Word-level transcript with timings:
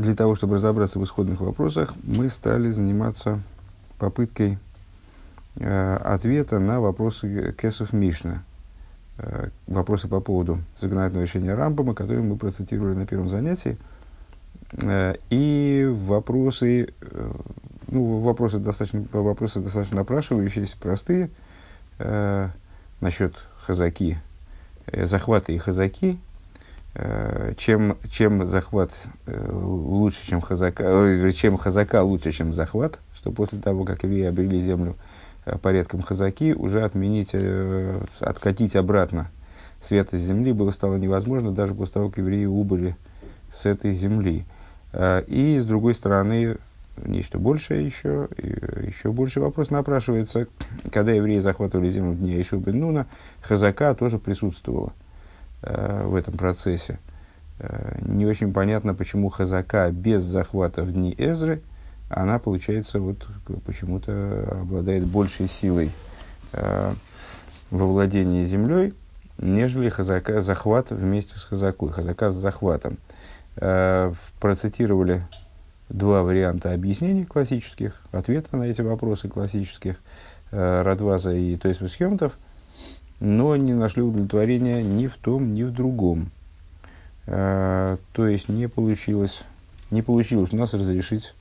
для 0.00 0.14
того, 0.14 0.34
чтобы 0.34 0.56
разобраться 0.56 0.98
в 0.98 1.04
исходных 1.04 1.40
вопросах, 1.40 1.94
мы 2.02 2.28
стали 2.28 2.70
заниматься 2.70 3.40
попыткой 3.98 4.58
э, 5.56 5.96
ответа 5.96 6.58
на 6.58 6.80
вопросы 6.80 7.54
Кесов 7.60 7.92
Мишна. 7.92 8.42
Э, 9.18 9.48
вопросы 9.66 10.08
по 10.08 10.20
поводу 10.20 10.58
законодательного 10.80 11.24
решения 11.24 11.54
Рамбама, 11.54 11.94
которые 11.94 12.22
мы 12.22 12.36
процитировали 12.36 12.94
на 12.94 13.06
первом 13.06 13.28
занятии. 13.28 13.76
Э, 14.82 15.14
и 15.28 15.88
вопросы, 15.90 16.94
э, 17.00 17.32
ну, 17.88 18.20
вопросы 18.20 18.58
достаточно, 18.58 19.04
вопросы 19.12 19.60
достаточно 19.60 19.98
напрашивающиеся, 19.98 20.76
простые, 20.80 21.30
э, 21.98 22.48
насчет 23.00 23.34
хазаки, 23.58 24.18
э, 24.86 25.06
захвата 25.06 25.52
и 25.52 25.58
хазаки– 25.58 26.18
чем, 27.56 27.96
чем 28.10 28.44
захват 28.46 28.90
э, 29.26 29.48
лучше, 29.52 30.26
чем 30.26 30.40
хазака, 30.40 31.32
чем 31.32 31.56
хазака 31.56 32.02
лучше, 32.02 32.32
чем 32.32 32.52
захват, 32.52 32.98
что 33.14 33.30
после 33.30 33.60
того, 33.60 33.84
как 33.84 34.02
евреи 34.02 34.24
обрели 34.24 34.60
землю 34.60 34.96
э, 35.44 35.56
порядком 35.58 36.02
хазаки, 36.02 36.52
уже 36.52 36.82
отменить, 36.82 37.30
откатить 38.18 38.74
обратно 38.74 39.30
свет 39.80 40.12
из 40.12 40.22
земли 40.22 40.52
было 40.52 40.72
стало 40.72 40.96
невозможно, 40.96 41.52
даже 41.52 41.74
после 41.74 41.94
того, 41.94 42.08
как 42.08 42.18
евреи 42.18 42.46
убыли 42.46 42.96
с 43.54 43.66
этой 43.66 43.92
земли. 43.92 44.44
И, 44.92 45.58
с 45.58 45.64
другой 45.64 45.94
стороны, 45.94 46.58
нечто 47.04 47.38
большее 47.38 47.86
еще, 47.86 48.28
еще 48.36 49.12
больше 49.12 49.40
вопрос 49.40 49.70
напрашивается, 49.70 50.48
когда 50.92 51.12
евреи 51.12 51.38
захватывали 51.38 51.88
землю 51.88 52.12
в 52.12 52.18
дни 52.18 52.40
Ишуба 52.40 52.72
Нуна, 52.72 53.06
хазака 53.40 53.94
тоже 53.94 54.18
присутствовала 54.18 54.88
э, 54.88 55.09
в 55.62 56.14
этом 56.14 56.34
процессе. 56.34 56.98
Э, 57.60 57.98
не 58.00 58.26
очень 58.26 58.52
понятно, 58.52 58.94
почему 58.94 59.28
Хазака 59.28 59.90
без 59.90 60.22
захвата 60.22 60.82
в 60.82 60.92
дни 60.92 61.14
Эзры, 61.16 61.62
она, 62.08 62.38
получается, 62.38 63.00
вот 63.00 63.26
почему-то 63.64 64.60
обладает 64.62 65.06
большей 65.06 65.46
силой 65.46 65.92
э, 66.52 66.92
во 67.70 67.86
владении 67.86 68.44
землей, 68.44 68.94
нежели 69.38 69.90
хазака, 69.90 70.42
захват 70.42 70.90
вместе 70.90 71.38
с 71.38 71.44
хазакой, 71.44 71.92
хазака 71.92 72.30
с 72.30 72.34
захватом. 72.34 72.96
Э, 73.56 74.12
процитировали 74.40 75.22
два 75.88 76.22
варианта 76.22 76.72
объяснений 76.72 77.24
классических, 77.24 78.00
ответа 78.10 78.56
на 78.56 78.64
эти 78.64 78.80
вопросы 78.80 79.28
классических, 79.28 79.96
э, 80.50 80.82
Радваза 80.82 81.32
и 81.32 81.56
Тойс 81.56 81.80
Висхемтов– 81.80 82.38
но 83.20 83.54
не 83.56 83.74
нашли 83.74 84.02
удовлетворения 84.02 84.82
ни 84.82 85.06
в 85.06 85.16
том, 85.16 85.54
ни 85.54 85.62
в 85.62 85.72
другом. 85.72 86.30
Э, 87.26 87.98
то 88.12 88.26
есть 88.26 88.48
не 88.48 88.68
получилось, 88.68 89.44
не 89.90 90.02
получилось 90.02 90.52
у 90.52 90.56
нас 90.56 90.72
разрешить 90.72 91.34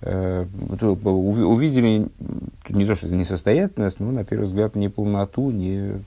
э, 0.00 0.46
увидели 1.02 2.08
не 2.68 2.86
то, 2.86 2.94
что 2.94 3.08
это 3.08 3.16
несостоятельность, 3.16 4.00
но, 4.00 4.12
на 4.12 4.24
первый 4.24 4.44
взгляд, 4.44 4.76
не 4.76 4.88
полноту, 4.88 5.50
не, 5.50 6.00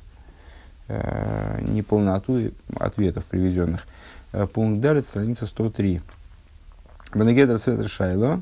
э, 0.88 1.60
не 1.62 1.84
полноту 1.84 2.52
ответов 2.80 3.26
приведенных. 3.26 3.86
Пункт 4.54 4.82
далее, 4.82 5.02
страница 5.04 5.46
103. 5.46 6.02
Бенегедер 7.16 7.58
Светер 7.58 7.88
Шайло, 7.88 8.42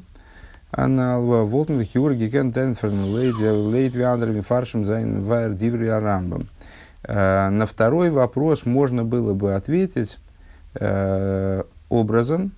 она 0.72 1.19
Волтен 1.19 1.86
Хюрги 1.86 2.28
Кен 2.28 2.52
Тенферн 2.52 3.16
Лейд 3.16 3.38
Лейд 3.38 3.95
Виандер 3.95 4.41
Фаршем 4.41 4.86
Зайн 4.86 5.23
Вайер 5.23 5.53
Диври 5.53 5.88
Арамбам. 5.88 6.47
Э, 7.08 7.50
на 7.50 7.66
второй 7.66 8.09
вопрос 8.09 8.66
можно 8.66 9.03
было 9.03 9.34
бы 9.34 9.56
ответить 9.56 10.20
э, 10.75 11.64
образом, 11.89 12.52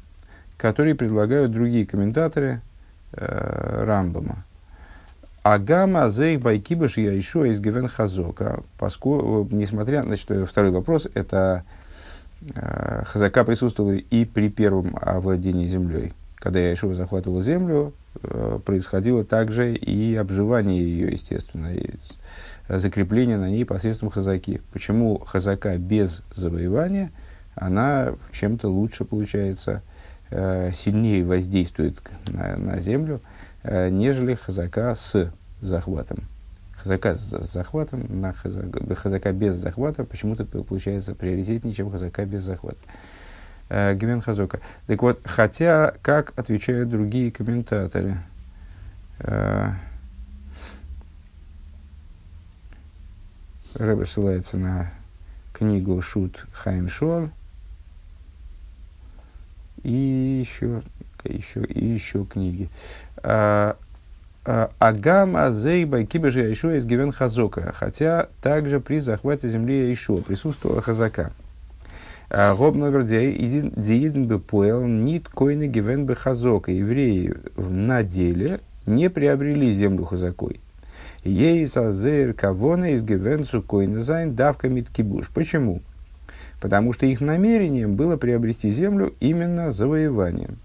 который 0.57 0.95
предлагают 0.95 1.51
другие 1.51 1.85
комментаторы 1.85 2.61
э, 3.13 3.83
Рамбама. 3.85 4.45
Агама 5.43 6.09
зейх 6.09 6.41
байкибаш 6.41 6.97
я 6.97 7.11
еще 7.11 7.49
из 7.49 7.59
Гевен 7.61 7.87
Хазока. 7.87 8.61
Поскольку, 8.77 9.47
несмотря, 9.51 10.03
значит, 10.03 10.29
второй 10.47 10.71
вопрос, 10.71 11.07
это 11.13 11.63
Хазака 12.53 13.45
присутствовала 13.45 13.93
и 13.93 14.25
при 14.25 14.49
первом 14.49 14.97
овладении 15.01 15.65
землей. 15.67 16.13
Когда 16.35 16.59
я 16.59 16.69
еще 16.69 16.93
захватывал 16.93 17.41
землю, 17.41 17.93
происходило 18.65 19.23
также 19.23 19.73
и 19.73 20.15
обживание 20.15 20.83
ее, 20.83 21.13
естественно. 21.13 21.69
Закрепление 22.69 23.37
на 23.37 23.49
ней 23.49 23.65
посредством 23.65 24.09
хазаки. 24.09 24.61
Почему 24.73 25.19
хазака 25.19 25.77
без 25.77 26.21
завоевания, 26.33 27.11
она 27.55 28.13
чем-то 28.31 28.67
лучше 28.67 29.05
получается, 29.05 29.81
э, 30.31 30.71
сильнее 30.73 31.23
воздействует 31.23 32.01
на, 32.27 32.57
на 32.57 32.79
землю, 32.79 33.21
э, 33.63 33.89
нежели 33.89 34.33
хазака 34.33 34.93
с 34.95 35.31
захватом. 35.61 36.25
Хазака 36.73 37.15
с 37.15 37.29
захватом, 37.53 38.05
на 38.09 38.33
хазака, 38.33 38.95
хазака 38.95 39.31
без 39.31 39.55
захвата 39.55 40.03
почему-то 40.03 40.43
получается 40.45 41.15
приоритетнее, 41.15 41.73
чем 41.73 41.89
хазака 41.89 42.25
без 42.25 42.41
захвата. 42.41 42.77
Э, 43.69 43.95
Гимен 43.95 44.21
Хазока. 44.21 44.59
Так 44.87 45.01
вот, 45.01 45.21
хотя, 45.23 45.93
как 46.01 46.33
отвечают 46.37 46.89
другие 46.89 47.31
комментаторы, 47.31 48.17
Рэбе 53.77 54.05
ссылается 54.05 54.57
на 54.57 54.91
книгу 55.53 56.01
Шут 56.01 56.47
Хайм 56.51 56.89
Шор 56.89 57.29
и 59.83 60.43
еще, 60.43 60.81
еще, 61.23 61.63
и 61.63 61.85
еще 61.85 62.25
книги. 62.25 62.69
А, 63.21 63.77
а, 64.45 64.71
Агам 64.79 65.37
Азейба 65.37 66.05
Кибежи 66.05 66.41
Яишуа 66.41 66.77
из 66.77 66.87
Гивен 66.87 67.11
Хазока, 67.11 67.71
хотя 67.71 68.29
также 68.41 68.79
при 68.79 68.97
захвате 68.97 69.47
земли 69.47 69.85
Яишуа 69.85 70.21
присутствовала 70.21 70.81
Хазака. 70.81 71.31
А, 72.31 72.55
Гоб 72.55 72.75
номер 72.75 73.03
Дииден 73.03 74.25
бы 74.25 74.39
поел 74.39 74.87
нит 74.87 75.29
койны 75.29 75.67
Гивен 75.67 76.07
бы 76.07 76.15
Хазока. 76.15 76.71
Евреи 76.71 77.35
на 77.55 78.01
деле 78.01 78.59
не 78.87 79.11
приобрели 79.11 79.71
землю 79.71 80.03
Хазакой. 80.03 80.61
Ейсазер 81.23 82.33
кавона 82.33 82.91
из 82.91 83.03
гевенцу 83.03 83.61
койнезайн 83.61 84.35
давка 84.35 84.69
кибуш. 84.69 85.29
Почему? 85.29 85.81
Потому 86.61 86.93
что 86.93 87.05
их 87.05 87.21
намерением 87.21 87.95
было 87.95 88.17
приобрести 88.17 88.71
землю 88.71 89.13
именно 89.19 89.71
завоеванием. 89.71 90.57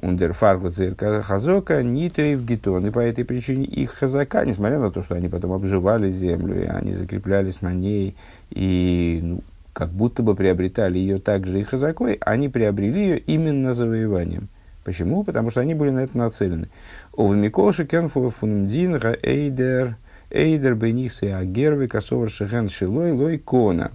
Ундер 0.00 0.32
фаргуцер 0.32 0.94
хазока 1.22 1.82
нитоев 1.82 2.44
гетон. 2.44 2.86
И 2.86 2.90
по 2.90 3.00
этой 3.00 3.24
причине 3.24 3.64
их 3.64 3.92
хазака, 3.92 4.44
несмотря 4.44 4.78
на 4.78 4.90
то, 4.90 5.02
что 5.02 5.14
они 5.14 5.28
потом 5.28 5.52
обживали 5.52 6.10
землю, 6.10 6.62
и 6.62 6.66
они 6.66 6.92
закреплялись 6.92 7.62
на 7.62 7.72
ней, 7.72 8.14
и 8.50 9.20
ну, 9.22 9.40
как 9.72 9.90
будто 9.90 10.22
бы 10.22 10.34
приобретали 10.34 10.98
ее 10.98 11.18
также 11.18 11.60
и 11.60 11.62
хазакой, 11.62 12.18
они 12.20 12.48
приобрели 12.48 13.00
ее 13.00 13.18
именно 13.18 13.74
завоеванием. 13.74 14.48
Почему? 14.86 15.24
Потому 15.24 15.50
что 15.50 15.60
они 15.60 15.74
были 15.74 15.90
на 15.90 16.04
это 16.04 16.16
нацелены. 16.16 16.68
Овамиколши 17.12 17.86
кенфу 17.86 18.30
фундинга 18.30 19.18
эйдер 19.20 19.96
эйдер 20.30 20.76
бенисы 20.76 21.24
агерви 21.24 21.88
косовар 21.88 22.30
шехен 22.30 22.68
шилой 22.68 23.10
лой 23.10 23.38
кона. 23.38 23.90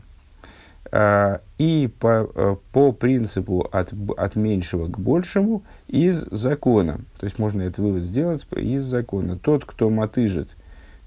А, 0.92 1.40
и 1.58 1.90
по, 1.98 2.30
э, 2.36 2.56
по 2.74 2.92
принципу 2.92 3.70
от, 3.72 3.94
от 4.18 4.36
меньшего 4.36 4.88
к 4.88 5.00
большему 5.00 5.64
из 5.88 6.26
закона. 6.30 7.00
То 7.18 7.26
есть 7.26 7.40
можно 7.40 7.62
этот 7.62 7.78
вывод 7.78 8.04
сделать 8.04 8.46
из 8.58 8.84
закона. 8.84 9.38
Тот, 9.38 9.64
кто 9.64 9.88
мотыжит 9.88 10.50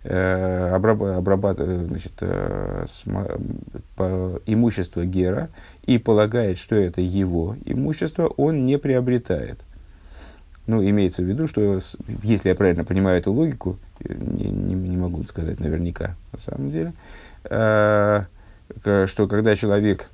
э, 0.02 0.70
обрабатывает 0.72 1.88
значит, 1.88 2.12
э, 2.22 2.86
имущество 4.46 5.04
Гера 5.04 5.50
и 5.84 5.98
полагает, 5.98 6.56
что 6.56 6.74
это 6.74 7.02
его 7.02 7.54
имущество, 7.66 8.28
он 8.28 8.64
не 8.64 8.78
приобретает. 8.78 9.58
Ну, 10.66 10.82
имеется 10.82 11.22
в 11.22 11.26
виду, 11.26 11.46
что, 11.46 11.78
если 12.22 12.48
я 12.48 12.54
правильно 12.54 12.84
понимаю 12.84 13.18
эту 13.18 13.32
логику, 13.32 13.76
не, 14.00 14.48
не, 14.48 14.74
не 14.74 14.96
могу 14.96 15.22
сказать 15.24 15.60
наверняка, 15.60 16.16
на 16.32 16.38
самом 16.38 16.70
деле, 16.70 16.94
э, 17.44 18.24
что 19.06 19.28
когда 19.28 19.56
человек 19.56 20.08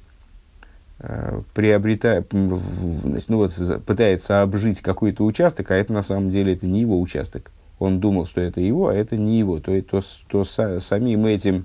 э, 0.99 1.41
приобретает, 1.55 2.33
значит, 2.33 3.29
ну, 3.29 3.37
вот, 3.37 3.85
пытается 3.87 4.43
обжить 4.43 4.81
какой-то 4.81 5.25
участок, 5.25 5.71
а 5.71 5.77
это 5.77 5.93
на 5.93 6.03
самом 6.03 6.31
деле 6.31 6.55
это 6.55 6.67
не 6.67 6.81
его 6.81 7.01
участок. 7.01 7.53
Он 7.79 8.01
думал, 8.01 8.27
что 8.27 8.41
это 8.41 8.61
его, 8.61 8.89
а 8.89 8.95
это 8.95 9.17
не 9.17 9.39
его. 9.39 9.61
То, 9.61 9.81
то, 9.83 10.03
то 10.29 10.45
с, 10.45 10.81
самим 10.81 11.27
этим 11.27 11.65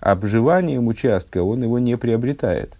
обживанием 0.00 0.88
участка 0.88 1.42
он 1.42 1.62
его 1.62 1.78
не 1.78 1.96
приобретает. 1.96 2.78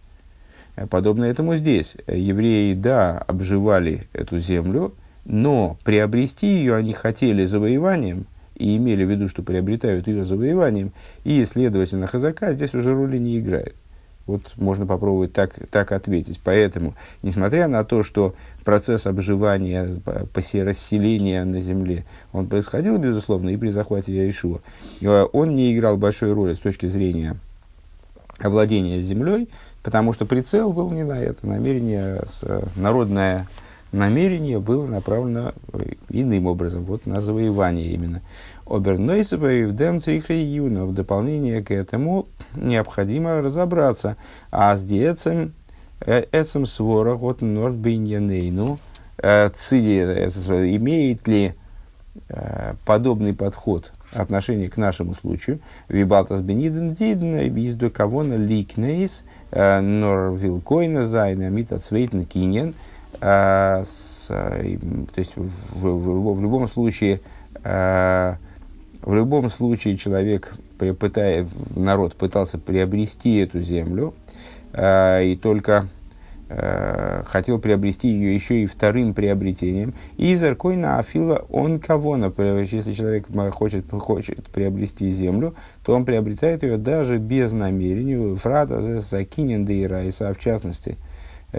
Подобно 0.91 1.25
этому 1.25 1.57
здесь. 1.57 1.97
Евреи, 2.09 2.75
да, 2.75 3.19
обживали 3.19 4.09
эту 4.15 4.39
землю, 4.39 4.95
но 5.25 5.77
приобрести 5.85 6.47
ее 6.47 6.75
они 6.77 6.93
хотели 6.93 7.45
завоеванием 7.45 8.27
и 8.57 8.77
имели 8.77 9.05
в 9.05 9.11
виду, 9.11 9.29
что 9.29 9.43
приобретают 9.43 10.07
ее 10.07 10.25
завоеванием, 10.25 10.93
и, 11.25 11.45
следовательно, 11.45 12.07
хазака 12.07 12.53
здесь 12.53 12.75
уже 12.75 12.95
роли 12.95 13.19
не 13.19 13.39
играет. 13.39 13.75
Вот 14.27 14.53
можно 14.57 14.87
попробовать 14.87 15.33
так, 15.33 15.53
так 15.71 15.91
ответить. 15.91 16.41
Поэтому, 16.45 16.95
несмотря 17.23 17.67
на 17.67 17.83
то, 17.83 18.05
что 18.05 18.35
процесс 18.65 19.07
обживания, 19.07 20.01
расселения 20.63 21.45
на 21.45 21.61
земле, 21.61 22.05
он 22.33 22.47
происходил, 22.47 22.99
безусловно, 22.99 23.49
и 23.51 23.57
при 23.57 23.71
захвате 23.71 24.15
Яишуа, 24.15 24.61
э, 25.01 25.27
он 25.33 25.57
не 25.57 25.75
играл 25.75 25.97
большой 25.97 26.33
роли 26.33 26.55
с 26.55 26.59
точки 26.59 26.87
зрения 26.87 27.37
овладения 28.39 29.01
землей, 29.01 29.49
потому 29.83 30.13
что 30.13 30.25
прицел 30.25 30.73
был 30.73 30.91
не 30.91 31.05
на 31.05 31.19
это. 31.19 31.47
Намерение, 31.47 32.23
народное 32.77 33.49
намерение 33.93 34.59
было 34.59 34.87
направлено 34.87 35.53
э, 35.73 35.93
иным 36.09 36.47
образом, 36.47 36.85
вот 36.85 37.07
на 37.07 37.21
завоевание 37.21 37.93
именно. 37.93 38.23
Обернойсовый 38.67 39.67
в 39.67 39.77
демцриха 39.77 40.33
юна. 40.33 40.87
В 40.87 40.95
дополнение 40.95 41.63
к 41.63 41.71
этому 41.71 42.27
необходимо 42.57 43.43
разобраться, 43.43 44.17
а 44.51 44.77
с 44.77 44.83
диецем 44.83 45.53
э, 46.01 46.25
эцем 46.33 46.67
свора 46.67 47.15
от 47.15 47.43
нордбиньянейну 47.43 48.79
э, 49.19 49.49
имеет 49.49 51.29
ли 51.29 51.55
подобный 52.85 53.33
подход 53.33 53.93
отношение 54.13 54.69
к 54.69 54.77
нашему 54.77 55.15
случаю. 55.15 55.61
Вибалтас 55.89 56.43
бениден 56.43 56.93
диден, 56.93 57.39
из 57.57 57.75
до 57.75 57.89
кого 57.89 58.23
на 58.23 58.35
ликнейс, 58.35 59.25
нор 59.51 60.35
вилкойна 60.35 61.07
зайна, 61.07 61.49
мита 61.49 61.79
цвейтен 61.79 62.27
кинен. 62.27 62.75
То 63.21 63.85
есть 65.17 65.37
в, 65.37 65.51
в, 65.75 66.35
в 66.35 66.43
любом 66.43 66.69
случае 66.69 67.21
в 69.03 69.15
любом 69.15 69.51
случае 69.51 69.97
человек, 69.97 70.53
пытая, 70.79 71.47
народ 71.75 72.15
пытался 72.15 72.59
приобрести 72.59 73.39
эту 73.39 73.61
землю, 73.61 74.15
э, 74.73 75.25
и 75.25 75.37
только 75.37 75.87
э, 76.49 77.25
хотел 77.27 77.59
приобрести 77.59 78.09
ее 78.09 78.35
еще 78.35 78.63
и 78.63 78.67
вторым 78.67 79.13
приобретением. 79.13 79.95
И 80.17 80.35
заркойна 80.37 80.99
афила 80.99 81.45
он 81.51 81.81
кого, 81.81 82.17
если 82.17 82.93
человек 82.93 83.27
хочет, 83.53 83.91
хочет 83.91 84.47
приобрести 84.49 85.11
землю, 85.11 85.55
то 85.85 85.95
он 85.95 86.05
приобретает 86.05 86.63
ее 86.63 86.77
даже 86.77 87.19
без 87.19 87.53
намерения, 87.53 88.37
фрата 88.37 89.01
закинен 89.01 89.65
и 89.65 89.85
райса, 89.85 90.33
в 90.33 90.39
частности, 90.39 90.97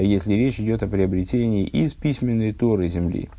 если 0.02 0.34
речь 0.34 0.60
идет 0.60 0.84
о 0.84 0.88
приобретении 0.88 1.66
из 1.66 1.94
письменной 1.94 2.54
торы 2.54 2.88
земли. 2.88 3.30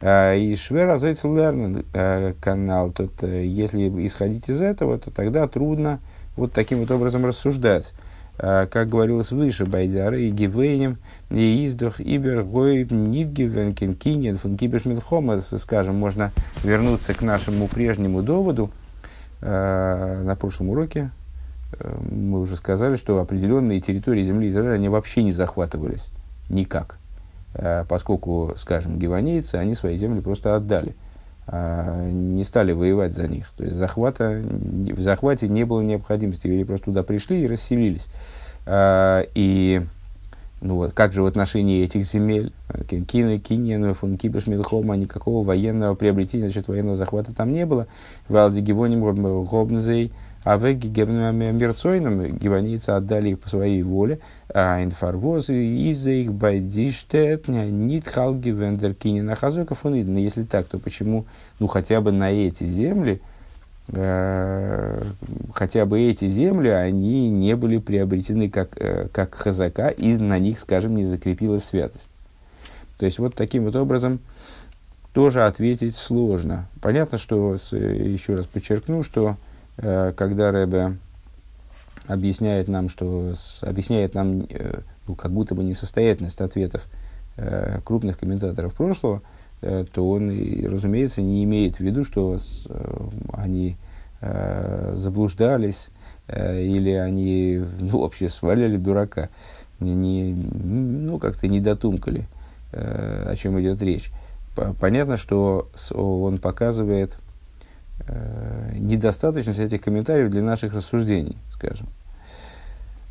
А, 0.00 0.34
и 0.34 0.54
Швера 0.54 0.98
Зойцелерн 0.98 1.84
э, 1.92 2.34
канал, 2.40 2.90
тут, 2.90 3.22
э, 3.22 3.44
если 3.44 3.88
исходить 4.06 4.48
из 4.48 4.60
этого, 4.62 4.98
то 4.98 5.10
тогда 5.10 5.46
трудно 5.46 6.00
вот 6.36 6.52
таким 6.52 6.78
вот 6.78 6.90
образом 6.90 7.26
рассуждать. 7.26 7.92
А, 8.38 8.66
как 8.66 8.88
говорилось 8.88 9.30
выше, 9.30 9.66
Байдяры 9.66 10.22
и 10.22 10.30
Гивейнем, 10.30 10.96
и 11.30 11.66
Издух, 11.66 12.00
Ибер, 12.00 12.44
Гой, 12.44 12.86
Нидгивен, 12.90 13.74
Кенкинен, 13.74 14.38
Функибешмитхома, 14.38 15.40
скажем, 15.40 15.96
можно 15.96 16.32
вернуться 16.64 17.12
к 17.12 17.20
нашему 17.20 17.68
прежнему 17.68 18.22
доводу. 18.22 18.70
А, 19.42 20.22
на 20.22 20.34
прошлом 20.34 20.70
уроке 20.70 21.10
мы 22.10 22.40
уже 22.40 22.56
сказали, 22.56 22.96
что 22.96 23.20
определенные 23.20 23.80
территории 23.80 24.24
земли 24.24 24.50
Израиля, 24.50 24.74
они 24.74 24.88
вообще 24.88 25.22
не 25.22 25.32
захватывались 25.32 26.08
никак. 26.48 26.98
Э, 27.54 27.84
поскольку, 27.88 28.52
скажем, 28.56 28.98
гиванейцы, 28.98 29.56
они 29.56 29.74
свои 29.74 29.96
земли 29.96 30.20
просто 30.20 30.54
отдали, 30.56 30.94
а, 31.46 32.08
не 32.08 32.44
стали 32.44 32.72
воевать 32.72 33.12
за 33.12 33.26
них. 33.26 33.50
То 33.56 33.64
есть 33.64 33.76
захвата, 33.76 34.40
в 34.44 35.00
захвате 35.00 35.48
не 35.48 35.64
было 35.64 35.80
необходимости, 35.80 36.46
или 36.46 36.62
просто 36.62 36.86
туда 36.86 37.02
пришли 37.02 37.42
и 37.42 37.48
расселились. 37.48 38.08
А, 38.66 39.26
и 39.34 39.82
ну 40.60 40.76
вот, 40.76 40.92
как 40.92 41.12
же 41.12 41.22
в 41.22 41.26
отношении 41.26 41.82
этих 41.82 42.04
земель, 42.04 42.52
Кенкины, 42.88 43.38
Киньяна, 43.38 43.94
Функибаш, 43.94 44.46
Милхома, 44.46 44.94
никакого 44.94 45.44
военного 45.44 45.94
приобретения, 45.94 46.44
значит, 46.44 46.68
военного 46.68 46.96
захвата 46.96 47.34
там 47.34 47.52
не 47.52 47.64
было. 47.64 47.86
Валди 48.28 48.60
Гивоним, 48.60 49.00
Гобнзей, 49.44 50.12
а 50.42 50.56
в 50.56 50.72
Герцойном 50.72 52.36
гиванийцы 52.38 52.90
отдали 52.90 53.30
их 53.30 53.40
по 53.40 53.48
своей 53.48 53.82
воле, 53.82 54.20
а 54.52 54.82
инфарвоз 54.82 55.50
из 55.50 56.06
их 56.06 56.32
байдиштет 56.32 57.48
нитхал 57.48 58.34
гивендер 58.34 58.94
кинина 58.94 59.36
хазоков 59.36 59.84
он 59.84 60.16
Если 60.16 60.44
так, 60.44 60.66
то 60.66 60.78
почему, 60.78 61.26
ну, 61.58 61.66
хотя 61.66 62.00
бы 62.00 62.10
на 62.10 62.30
эти 62.30 62.64
земли, 62.64 63.20
э, 63.88 65.04
хотя 65.52 65.84
бы 65.84 66.00
эти 66.00 66.26
земли, 66.26 66.68
они 66.68 67.28
не 67.28 67.54
были 67.54 67.76
приобретены 67.76 68.48
как, 68.48 68.70
э, 68.80 69.08
как 69.12 69.34
хазака, 69.34 69.88
и 69.88 70.14
на 70.14 70.38
них, 70.38 70.58
скажем, 70.58 70.96
не 70.96 71.04
закрепилась 71.04 71.64
святость. 71.64 72.10
То 72.96 73.04
есть, 73.04 73.18
вот 73.18 73.34
таким 73.34 73.64
вот 73.64 73.76
образом 73.76 74.20
тоже 75.12 75.44
ответить 75.44 75.96
сложно. 75.96 76.66
Понятно, 76.80 77.18
что, 77.18 77.56
еще 77.72 78.36
раз 78.36 78.46
подчеркну, 78.46 79.02
что 79.02 79.36
Э, 79.36 79.49
когда 79.80 80.50
Рэбе 80.50 80.96
объясняет 82.06 82.68
нам, 82.68 82.88
что 82.88 83.34
объясняет 83.62 84.14
нам 84.14 84.46
э, 84.48 84.80
ну, 85.06 85.14
как 85.14 85.30
будто 85.32 85.54
бы 85.54 85.62
несостоятельность 85.62 86.40
ответов 86.40 86.82
э, 87.36 87.80
крупных 87.84 88.18
комментаторов 88.18 88.74
прошлого, 88.74 89.22
то 89.60 90.08
он, 90.08 90.30
разумеется, 90.64 91.20
не 91.20 91.44
имеет 91.44 91.76
в 91.76 91.80
виду, 91.80 92.02
что 92.02 92.38
они 93.34 93.76
заблуждались 94.22 95.90
или 96.28 96.92
они 96.92 97.62
ну, 97.78 97.98
вообще 98.00 98.30
сваляли 98.30 98.78
дурака, 98.78 99.28
не, 99.78 100.32
ну, 100.32 101.18
как-то 101.18 101.46
не 101.46 101.60
дотумкали, 101.60 102.26
о 102.72 103.34
чем 103.36 103.60
идет 103.60 103.82
речь. 103.82 104.10
Понятно, 104.80 105.18
что 105.18 105.68
он 105.92 106.38
показывает 106.38 107.18
э, 108.06 108.72
недостаточность 108.78 109.58
этих 109.58 109.80
комментариев 109.80 110.30
для 110.30 110.42
наших 110.42 110.74
рассуждений, 110.74 111.36
скажем. 111.50 111.88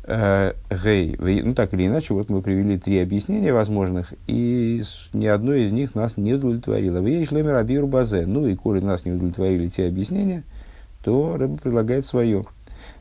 Э, 0.04 0.54
гей, 0.70 1.16
ну 1.44 1.54
так 1.54 1.72
или 1.74 1.86
иначе, 1.86 2.14
вот 2.14 2.30
мы 2.30 2.42
привели 2.42 2.78
три 2.78 3.00
объяснения 3.00 3.52
возможных, 3.52 4.12
и 4.26 4.82
ни 5.12 5.26
одно 5.26 5.54
из 5.54 5.70
них 5.72 5.94
нас 5.94 6.16
не 6.16 6.34
удовлетворило. 6.34 7.00
Вы 7.00 7.24
шлемер 7.24 7.54
абиру 7.54 7.86
базе. 7.86 8.26
Ну 8.26 8.46
и 8.46 8.56
коли 8.56 8.80
нас 8.80 9.04
не 9.04 9.12
удовлетворили 9.12 9.68
те 9.68 9.86
объяснения, 9.86 10.42
то 11.04 11.36
Рэба 11.36 11.58
предлагает 11.58 12.06
свое. 12.06 12.44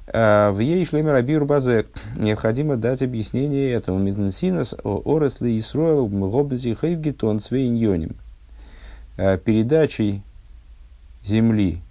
Э, 0.08 0.52
в 0.52 0.60
ей 0.60 0.86
шлемер 0.86 1.16
абиру 1.16 1.46
базе 1.46 1.86
необходимо 2.18 2.78
дать 2.78 3.02
объяснение 3.02 3.72
этому. 3.72 4.00
Миднсинас 4.00 4.76
оресли 4.84 5.58
и 5.58 5.62
сроил 5.62 6.08
гобзи 6.08 6.78
хейвгитон 6.80 7.40
цвейньоним. 7.40 8.18
Э, 9.18 9.38
передачей 9.38 10.22
земли 11.30 11.82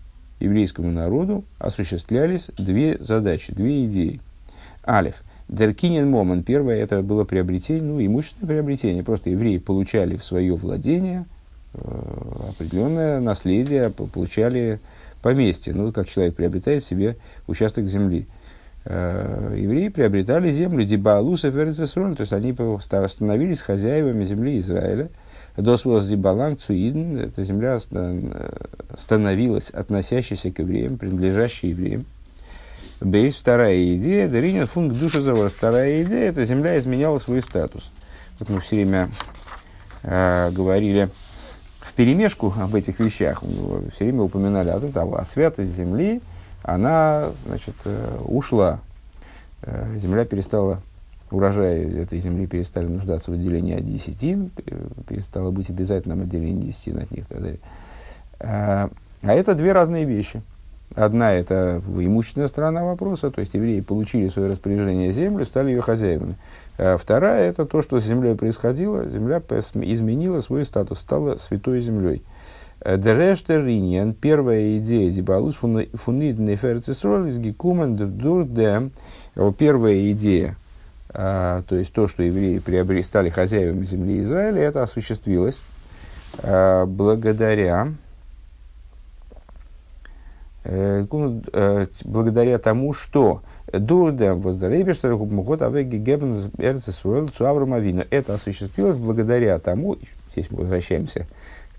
еврейскому 0.40 0.90
народу 0.90 1.44
осуществлялись 1.58 2.50
две 2.58 2.98
задачи, 2.98 3.52
две 3.52 3.86
идеи. 3.86 4.20
Алиф. 4.86 5.22
Деркинин 5.48 6.10
момент. 6.10 6.44
Первое 6.44 6.76
это 6.76 7.02
было 7.02 7.24
приобретение, 7.24 7.82
ну, 7.82 8.04
имущественное 8.04 8.48
приобретение. 8.48 9.02
Просто 9.02 9.30
евреи 9.30 9.56
получали 9.56 10.16
в 10.16 10.24
свое 10.24 10.54
владение 10.54 11.24
э, 11.72 12.50
определенное 12.50 13.20
наследие, 13.20 13.88
получали 13.90 14.78
поместье. 15.22 15.72
Ну, 15.72 15.90
как 15.90 16.08
человек 16.08 16.36
приобретает 16.36 16.84
себе 16.84 17.16
участок 17.46 17.86
земли. 17.86 18.26
Э, 18.84 19.54
евреи 19.56 19.88
приобретали 19.88 20.50
землю 20.50 20.84
Дибаалуса 20.84 21.50
Ферзесроль, 21.50 22.14
то 22.14 22.22
есть 22.22 22.32
они 22.34 22.54
становились 23.08 23.60
хозяевами 23.60 24.24
земли 24.24 24.58
Израиля– 24.58 25.08
Досвоз 25.58 26.04
Зибалан 26.04 26.56
Цуидн, 26.56 27.18
эта 27.18 27.42
земля 27.42 27.78
становилась 28.96 29.70
относящейся 29.70 30.52
к 30.52 30.60
евреям, 30.60 30.96
принадлежащей 30.96 31.70
евреям. 31.70 32.04
Бейс, 33.00 33.34
вторая 33.34 33.96
идея, 33.96 34.28
Даринин 34.28 34.68
функ 34.68 34.92
душа 34.92 35.20
завод. 35.20 35.52
Вторая 35.52 36.04
идея, 36.04 36.30
эта 36.30 36.44
земля 36.44 36.78
изменяла 36.78 37.18
свой 37.18 37.42
статус. 37.42 37.90
Вот 38.38 38.48
мы 38.48 38.60
все 38.60 38.76
время 38.76 39.10
э, 40.04 40.50
говорили 40.52 41.08
в 41.80 41.92
перемешку 41.94 42.54
об 42.56 42.76
этих 42.76 43.00
вещах, 43.00 43.42
все 43.92 44.04
время 44.04 44.22
упоминали 44.22 44.68
о 44.68 44.78
том, 44.78 45.14
а 45.14 45.24
святость 45.24 45.72
земли, 45.72 46.20
она, 46.62 47.30
значит, 47.46 47.74
э, 47.84 48.18
ушла. 48.24 48.80
Э, 49.62 49.96
земля 49.96 50.24
перестала 50.24 50.80
урожаи 51.30 52.02
этой 52.02 52.18
земли 52.20 52.46
перестали 52.46 52.86
нуждаться 52.86 53.30
в 53.30 53.34
отделении 53.34 53.76
от 53.76 53.86
десятин, 53.86 54.50
перестало 55.08 55.50
быть 55.50 55.70
обязательным 55.70 56.22
отделение 56.22 56.68
десятин 56.68 56.98
от 56.98 57.10
них 57.10 57.24
и 57.24 57.28
так 57.28 57.40
далее. 57.40 57.60
А, 58.40 58.90
а 59.22 59.34
это 59.34 59.54
две 59.54 59.72
разные 59.72 60.04
вещи. 60.04 60.42
Одна– 60.94 61.34
это 61.34 61.82
имущественная 61.86 62.48
сторона 62.48 62.82
вопроса, 62.82 63.30
то 63.30 63.40
есть 63.40 63.52
евреи 63.52 63.80
получили 63.80 64.28
свое 64.28 64.48
распоряжение 64.48 65.12
землю, 65.12 65.44
стали 65.44 65.70
ее 65.70 65.82
хозяевами. 65.82 66.36
А 66.78 66.96
вторая– 66.96 67.50
это 67.50 67.66
то, 67.66 67.82
что 67.82 68.00
с 68.00 68.04
землей 68.04 68.34
происходило, 68.34 69.06
земля 69.06 69.40
изменила 69.40 70.40
свой 70.40 70.64
статус, 70.64 71.00
стала 71.00 71.36
святой 71.36 71.82
землей. 71.82 72.22
Дерештер 72.84 74.14
первая 74.14 74.78
идея 74.78 75.10
Дибалус 75.10 75.56
фунидный 75.56 76.56
ферцисролис 76.56 77.36
гекумен 77.36 77.96
дурде. 77.96 78.90
Первая 79.58 80.12
идея, 80.12 80.56
то 81.12 81.64
есть 81.70 81.92
то, 81.92 82.06
что 82.06 82.22
евреи 82.22 82.58
приобрели, 82.58 83.02
стали 83.02 83.30
хозяевами 83.30 83.84
земли 83.84 84.20
Израиля, 84.20 84.62
это 84.62 84.82
осуществилось 84.82 85.62
благодаря 86.42 87.88
благодаря 92.04 92.58
тому, 92.58 92.92
что 92.92 93.42
Дурдем 93.72 94.40
воздаребештер 94.40 95.16
губмухот 95.16 95.62
авеги 95.62 95.96
гебен 95.96 96.50
эрцесуэл 96.58 97.28
цуаврам. 97.28 97.74
Это 98.10 98.34
осуществилось 98.34 98.96
благодаря 98.96 99.58
тому, 99.58 99.96
здесь 100.32 100.50
мы 100.50 100.60
возвращаемся 100.60 101.26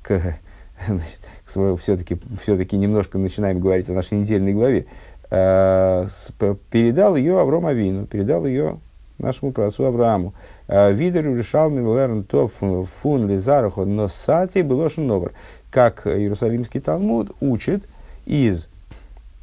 к, 0.03 0.37
значит, 0.87 1.19
к 1.45 1.49
своему, 1.49 1.77
все-таки, 1.77 2.19
все-таки 2.43 2.77
немножко 2.77 3.17
начинаем 3.17 3.59
говорить 3.59 3.89
о 3.89 3.93
нашей 3.93 4.19
недельной 4.19 4.53
главе, 4.53 4.85
э, 5.31 6.05
с, 6.07 6.31
передал 6.69 7.15
ее 7.15 7.39
Авром 7.39 7.65
Авину, 7.65 8.05
передал 8.05 8.45
ее 8.45 8.79
нашему 9.19 9.51
праотцу 9.51 9.85
Аврааму. 9.85 10.33
Видер 10.67 11.25
решал 11.35 11.69
Милерн 11.69 12.23
то 12.23 12.47
фун 12.47 13.27
лизарахо 13.27 13.85
но 13.85 14.07
сати 14.07 14.61
было 14.61 14.89
новер. 14.97 15.33
Как 15.71 16.07
Иерусалимский 16.07 16.79
Талмуд 16.79 17.35
учит 17.39 17.87
из 18.25 18.69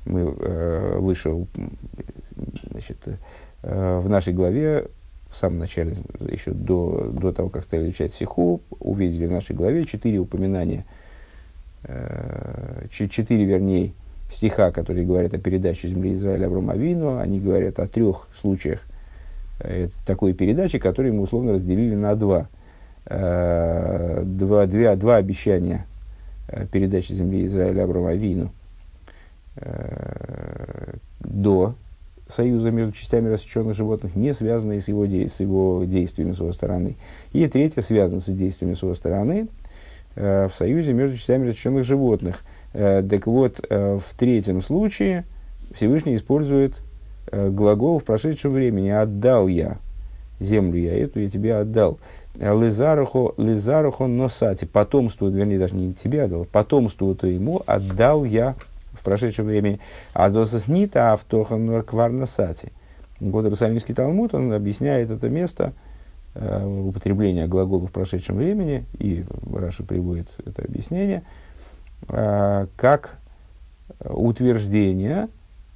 мы 0.07 0.35
э, 0.39 0.99
выше 0.99 1.47
значит, 2.71 2.97
э, 3.63 3.99
в 3.99 4.09
нашей 4.09 4.33
главе, 4.33 4.87
в 5.31 5.37
самом 5.37 5.59
начале, 5.59 5.95
еще 6.31 6.53
до, 6.53 7.11
до 7.13 7.33
того, 7.33 7.49
как 7.49 7.65
стали 7.65 7.83
изучать 7.83 8.15
Сиху, 8.15 8.61
увидели 8.79 9.27
в 9.27 9.33
нашей 9.33 9.55
главе 9.57 9.85
четыре 9.85 10.19
упоминания, 10.19 10.85
э, 11.83 12.87
четыре, 12.91 13.45
вернее, 13.45 13.93
стиха, 14.33 14.71
которые 14.71 15.05
говорят 15.07 15.35
о 15.35 15.39
передаче 15.39 15.89
земли 15.89 16.15
Израиля 16.15 16.47
Аврому 16.47 16.71
Авину, 16.71 17.19
они 17.19 17.41
говорят 17.41 17.79
о 17.81 17.89
трех 17.89 18.29
случаях 18.35 18.81
э, 18.85 18.96
такой 20.05 20.33
передачи, 20.33 20.79
которые 20.79 21.13
мы 21.13 21.23
условно 21.23 21.55
разделили 21.55 21.95
на 21.95 22.15
два. 22.15 22.49
Два, 23.09 24.67
две, 24.67 24.97
два 24.97 25.17
обещания 25.17 25.87
передачи 26.73 27.13
земли 27.13 27.47
Израиля 27.47 27.85
Аврому 27.85 28.09
Авину 28.09 28.51
до 31.21 31.75
союза 32.29 32.71
между 32.71 32.93
частями 32.93 33.29
рассеченных 33.29 33.77
животных, 33.77 34.17
не 34.17 34.35
связанные 34.35 34.81
с 34.81 34.89
его, 34.89 35.07
де- 35.07 35.29
с 35.29 35.41
его 35.41 35.85
действиями 35.85 36.33
с 36.33 36.41
его 36.41 36.53
стороны. 36.53 36.97
И 37.33 37.47
третье 37.47 37.83
связано 37.83 38.21
с 38.21 38.27
действиями 38.27 38.75
с 38.75 38.83
его 38.83 38.95
стороны 38.95 39.49
э, 40.17 40.49
в 40.49 40.57
союзе 40.57 40.93
между 40.93 41.17
частями 41.17 41.49
рассеченных 41.49 41.85
животных. 41.85 42.43
Э, 42.73 43.03
так 43.09 43.27
вот, 43.27 43.65
э, 43.69 43.99
в 43.99 44.15
третьем 44.19 44.61
случае 44.61 45.25
Всевышний 45.73 46.17
использует 46.17 46.73
э, 46.79 46.86
глагол 47.33 47.99
в 47.99 48.05
прошедшем 48.05 48.53
времени 48.53 48.89
«отдал 48.89 49.49
я 49.49 49.79
землю 50.41 50.79
я 50.79 50.97
эту, 50.97 51.21
я 51.21 51.31
тебе 51.31 51.57
отдал». 51.57 51.99
Лизарухо, 52.35 53.33
лизарухо 53.39 54.07
носати, 54.07 54.67
потомству, 54.67 55.29
вернее, 55.29 55.59
даже 55.59 55.75
не 55.75 55.95
тебе 55.95 56.25
отдал, 56.25 56.45
потомству 56.45 57.15
твоему 57.15 57.63
отдал 57.67 58.25
я 58.25 58.57
в 58.93 59.03
прошедшем 59.03 59.47
времени, 59.47 59.81
а 60.13 60.31
досас 60.31 60.69
нита 60.69 61.13
автохан 61.13 61.83
кварна 61.83 62.27
сати. 62.27 62.73
Вот 63.21 63.45
Иерусалимский 63.45 63.95
Талмуд, 63.95 64.35
он 64.35 64.53
объясняет 64.53 65.11
это 65.11 65.31
место, 65.31 65.73
э, 66.35 66.67
употребление 66.67 67.47
глагола 67.47 67.87
в 67.87 67.93
прошедшем 67.93 68.37
времени, 68.37 68.85
и 68.99 69.25
Раша 69.53 69.85
приводит 69.85 70.29
это 70.45 70.63
объяснение, 70.63 71.23
э, 72.09 72.67
как 72.77 73.19
утверждение 74.05 75.29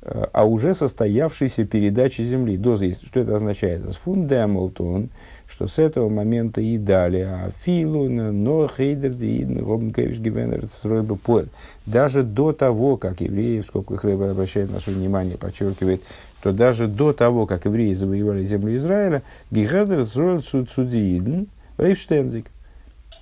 э, 0.03 0.27
о 0.33 0.45
уже 0.45 0.75
состоявшейся 0.75 1.65
передаче 1.65 2.25
земли. 2.25 2.57
Доза, 2.57 2.93
что 2.93 3.21
это 3.21 3.37
означает? 3.37 3.83
Фундамолтон, 3.97 5.11
что 5.49 5.67
с 5.67 5.79
этого 5.79 6.09
момента 6.09 6.61
и 6.61 6.79
далее, 6.79 7.27
а 7.27 7.51
филу, 7.65 8.09
но 8.09 8.69
хейдер, 8.69 9.15
даже 11.87 12.23
до 12.23 12.53
того, 12.53 12.97
как 12.97 13.21
евреи, 13.21 13.61
в 13.61 13.67
скобках 13.67 14.05
Рэба 14.05 14.31
обращает 14.31 14.71
наше 14.71 14.93
внимание, 14.93 15.37
подчеркивает, 15.37 16.03
то 16.43 16.53
даже 16.53 16.87
до 16.87 17.13
того, 17.13 17.47
как 17.47 17.65
евреи 17.65 17.93
завоевали 17.93 18.45
землю 18.45 18.77
Израиля, 18.77 19.23
Гигардер 19.51 20.05
Зроил 20.05 20.43
Судзиидн, 20.43 21.45
Рейфштензик, 21.77 22.47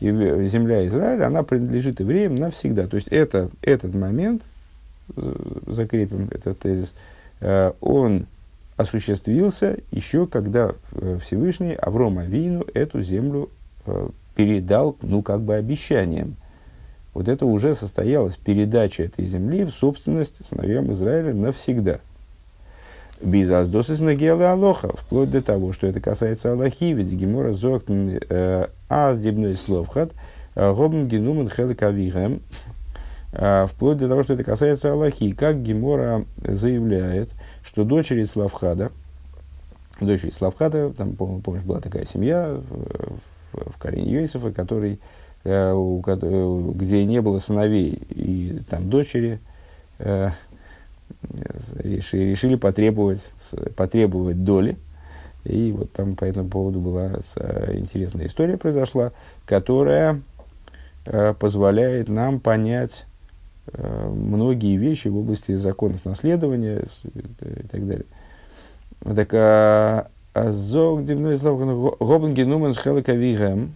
земля 0.00 0.86
Израиля, 0.86 1.26
она 1.26 1.42
принадлежит 1.42 2.00
евреям 2.00 2.34
навсегда. 2.34 2.86
То 2.86 2.96
есть 2.96 3.08
это, 3.08 3.50
этот 3.62 3.94
момент, 3.94 4.42
закрепим 5.66 6.28
этот 6.30 6.58
тезис, 6.58 6.94
э, 7.40 7.72
он 7.80 8.26
осуществился 8.78 9.76
еще 9.90 10.26
когда 10.26 10.72
э, 10.92 11.18
Всевышний 11.20 11.74
Аврома 11.74 12.24
Вину 12.24 12.64
эту 12.74 13.02
землю 13.02 13.50
э, 13.84 14.08
передал, 14.36 14.96
ну, 15.02 15.20
как 15.20 15.42
бы 15.42 15.56
обещанием. 15.56 16.36
Вот 17.12 17.26
это 17.26 17.44
уже 17.44 17.74
состоялась 17.74 18.36
передача 18.36 19.02
этой 19.02 19.26
земли 19.26 19.64
в 19.64 19.70
собственность 19.70 20.46
сыновьям 20.46 20.92
Израиля 20.92 21.34
навсегда. 21.34 21.98
Без 23.20 23.50
аздосис 23.50 23.98
нагела 23.98 24.52
Алоха, 24.52 24.96
вплоть 24.96 25.32
до 25.32 25.42
того, 25.42 25.72
что 25.72 25.88
это 25.88 26.00
касается 26.00 26.52
Аллахи, 26.52 26.92
ведь 26.92 27.10
Гемора 27.10 27.52
зоктен 27.52 28.20
э, 28.28 28.68
аздебной 28.88 29.56
словхат, 29.56 30.12
гобн 30.54 31.08
генумен 31.08 31.50
хеликавихем, 31.50 32.42
вплоть 33.30 33.98
до 33.98 34.08
того, 34.08 34.22
что 34.22 34.34
это 34.34 34.44
касается 34.44 34.92
Аллахи. 34.92 35.32
Как 35.32 35.62
Гемора 35.62 36.24
заявляет, 36.42 37.30
что 37.62 37.84
дочери 37.84 38.24
Славхада, 38.24 38.90
дочери 40.00 40.30
Славхада, 40.30 40.92
там, 40.92 41.14
помнишь, 41.14 41.62
была 41.62 41.80
такая 41.80 42.06
семья 42.06 42.54
в, 42.54 43.18
в, 43.52 43.72
в 43.72 43.78
Карине 43.78 44.12
Йосифа, 44.12 44.50
который, 44.50 44.98
э, 45.44 45.72
у, 45.72 46.00
где 46.72 47.04
не 47.04 47.20
было 47.20 47.38
сыновей, 47.38 48.00
и 48.08 48.60
там 48.68 48.88
дочери 48.88 49.40
э, 49.98 50.30
решили, 51.78 52.30
решили 52.30 52.54
потребовать, 52.54 53.32
потребовать 53.76 54.42
доли. 54.42 54.78
И 55.44 55.72
вот 55.72 55.92
там 55.92 56.16
по 56.16 56.24
этому 56.24 56.48
поводу 56.48 56.80
была 56.80 57.12
интересная 57.72 58.26
история 58.26 58.56
произошла, 58.56 59.12
которая 59.44 60.22
э, 61.04 61.34
позволяет 61.38 62.08
нам 62.08 62.40
понять 62.40 63.04
Э, 63.08 63.17
многие 63.76 64.76
вещи 64.76 65.08
в 65.08 65.16
области 65.16 65.54
законов 65.54 66.04
наследования 66.04 66.84
и 67.04 67.66
так 67.70 67.86
далее. 67.86 68.06
Так, 69.04 69.28
а, 69.32 70.08
а 70.34 70.50
зог 70.50 71.04
дивной 71.04 71.38
слово 71.38 71.96
Гобен 72.00 72.34
Генумен 72.34 72.74
Шхелакавигем, 72.74 73.74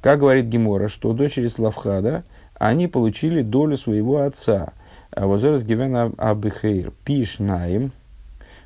как 0.00 0.20
говорит 0.20 0.46
Гемора, 0.46 0.88
что 0.88 1.12
дочери 1.12 1.48
Славхада, 1.48 2.24
они 2.54 2.88
получили 2.88 3.42
долю 3.42 3.76
своего 3.76 4.18
отца. 4.18 4.72
А 5.10 5.26
возрас 5.26 5.62
Гивена 5.62 6.12
Абихейр 6.16 6.92
Пишнаим, 7.04 7.92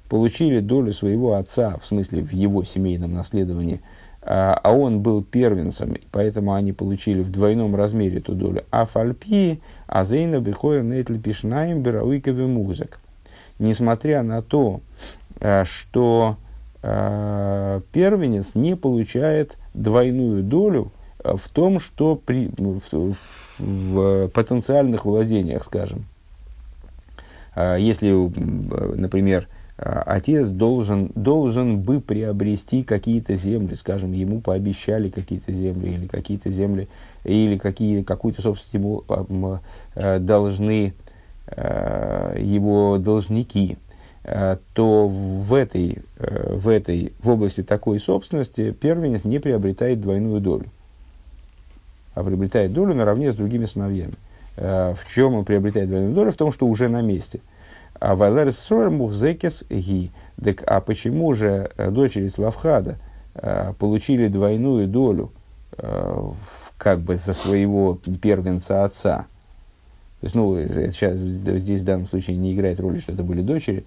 получили 0.08 0.60
долю 0.60 0.92
своего 0.92 1.34
отца, 1.34 1.76
в 1.80 1.86
смысле 1.86 2.22
в 2.22 2.32
его 2.32 2.62
семейном 2.64 3.14
наследовании– 3.14 3.80
а, 4.28 4.58
а 4.60 4.72
он 4.72 5.02
был 5.02 5.22
первенцем, 5.22 5.94
поэтому 6.10 6.52
они 6.52 6.72
получили 6.72 7.22
в 7.22 7.30
двойном 7.30 7.76
размере 7.76 8.18
эту 8.18 8.32
долю. 8.32 8.64
А 8.72 8.84
фальпи, 8.84 9.60
а 9.86 10.04
зейна 10.04 10.40
бихойр 10.40 10.82
нейтли 10.82 11.16
пишнаем 11.16 11.80
берауиковый 11.80 12.46
музык. 12.46 12.98
Несмотря 13.60 14.24
на 14.24 14.42
то, 14.42 14.80
а, 15.40 15.64
что 15.64 16.38
а, 16.82 17.82
первенец 17.92 18.56
не 18.56 18.74
получает 18.74 19.56
двойную 19.74 20.42
долю 20.42 20.90
в 21.22 21.48
том, 21.48 21.78
что 21.78 22.16
при, 22.16 22.50
в, 22.56 22.80
в, 22.90 23.16
в 23.60 24.28
потенциальных 24.28 25.04
владениях, 25.04 25.64
скажем. 25.64 26.04
Если, 27.56 28.12
например, 28.96 29.48
отец 29.78 30.48
должен, 30.48 31.10
должен 31.14 31.80
бы 31.80 32.00
приобрести 32.00 32.82
какие-то 32.82 33.36
земли, 33.36 33.74
скажем, 33.74 34.12
ему 34.12 34.40
пообещали 34.40 35.10
какие-то 35.10 35.52
земли 35.52 35.90
или 35.90 36.06
какие-то 36.06 36.50
земли, 36.50 36.88
или 37.24 37.58
какие, 37.58 38.02
какую-то 38.02 38.40
собственность 38.40 38.74
ему 38.74 39.60
э, 39.94 40.18
должны 40.18 40.94
э, 41.48 42.38
его 42.40 42.96
должники, 42.96 43.76
э, 44.24 44.56
то 44.72 45.08
в 45.08 45.52
этой, 45.52 45.98
в 46.18 46.68
этой, 46.68 47.12
в 47.22 47.28
области 47.28 47.62
такой 47.62 48.00
собственности 48.00 48.70
первенец 48.70 49.24
не 49.24 49.40
приобретает 49.40 50.00
двойную 50.00 50.40
долю, 50.40 50.66
а 52.14 52.24
приобретает 52.24 52.72
долю 52.72 52.94
наравне 52.94 53.30
с 53.30 53.36
другими 53.36 53.66
сыновьями. 53.66 54.14
В 54.56 54.96
чем 55.14 55.34
он 55.34 55.44
приобретает 55.44 55.88
двойную 55.88 56.14
долю? 56.14 56.32
В 56.32 56.36
том, 56.36 56.50
что 56.50 56.66
уже 56.66 56.88
на 56.88 57.02
месте– 57.02 57.40
а 58.00 58.14
Вайлер 58.16 58.52
Сроль 58.52 58.90
Мухзекес 58.90 59.64
Ги. 59.68 60.10
Так, 60.42 60.62
а 60.66 60.80
почему 60.80 61.34
же 61.34 61.70
э, 61.76 61.90
дочери 61.90 62.28
Славхада 62.28 62.98
э, 63.34 63.72
получили 63.78 64.28
двойную 64.28 64.86
долю 64.88 65.32
э, 65.78 66.30
как 66.78 67.00
бы 67.00 67.16
за 67.16 67.32
своего 67.34 67.98
первенца 68.20 68.84
отца. 68.84 69.26
То 70.20 70.26
есть, 70.26 70.34
ну, 70.34 70.56
сейчас 70.66 71.16
здесь 71.16 71.80
в 71.80 71.84
данном 71.84 72.06
случае 72.06 72.36
не 72.36 72.54
играет 72.54 72.80
роли, 72.80 73.00
что 73.00 73.12
это 73.12 73.22
были 73.22 73.42
дочери. 73.42 73.84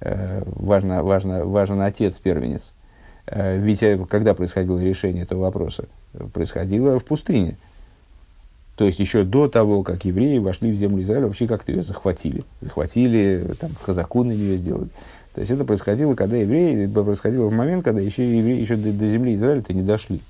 Важно, 0.00 1.02
важно, 1.02 1.44
важен 1.44 1.80
отец 1.80 2.18
первенец. 2.18 2.72
Э, 3.26 3.58
ведь 3.58 3.84
когда 4.08 4.34
происходило 4.34 4.78
решение 4.78 5.22
этого 5.22 5.42
вопроса? 5.42 5.88
Происходило 6.32 6.98
в 6.98 7.04
пустыне. 7.04 7.56
То 8.82 8.86
есть 8.86 8.98
еще 8.98 9.22
до 9.22 9.46
того, 9.46 9.84
как 9.84 10.04
евреи 10.06 10.38
вошли 10.38 10.72
в 10.72 10.74
землю 10.74 11.04
Израиля, 11.04 11.28
вообще 11.28 11.46
как-то 11.46 11.70
ее 11.70 11.84
захватили. 11.84 12.42
Захватили, 12.60 13.54
там, 13.60 13.70
хазаку 13.80 14.24
на 14.24 14.32
нее 14.32 14.56
сделали. 14.56 14.88
То 15.34 15.40
есть 15.40 15.52
это 15.52 15.64
происходило, 15.64 16.16
когда 16.16 16.36
евреи, 16.36 16.88
происходило 16.88 17.46
в 17.46 17.52
момент, 17.52 17.84
когда 17.84 18.00
еще 18.00 18.24
евреи 18.36 18.60
еще 18.60 18.74
до, 18.74 18.92
до 18.92 19.06
земли 19.06 19.36
Израиля-то 19.36 19.72
не 19.72 19.82
дошли. 19.82 20.20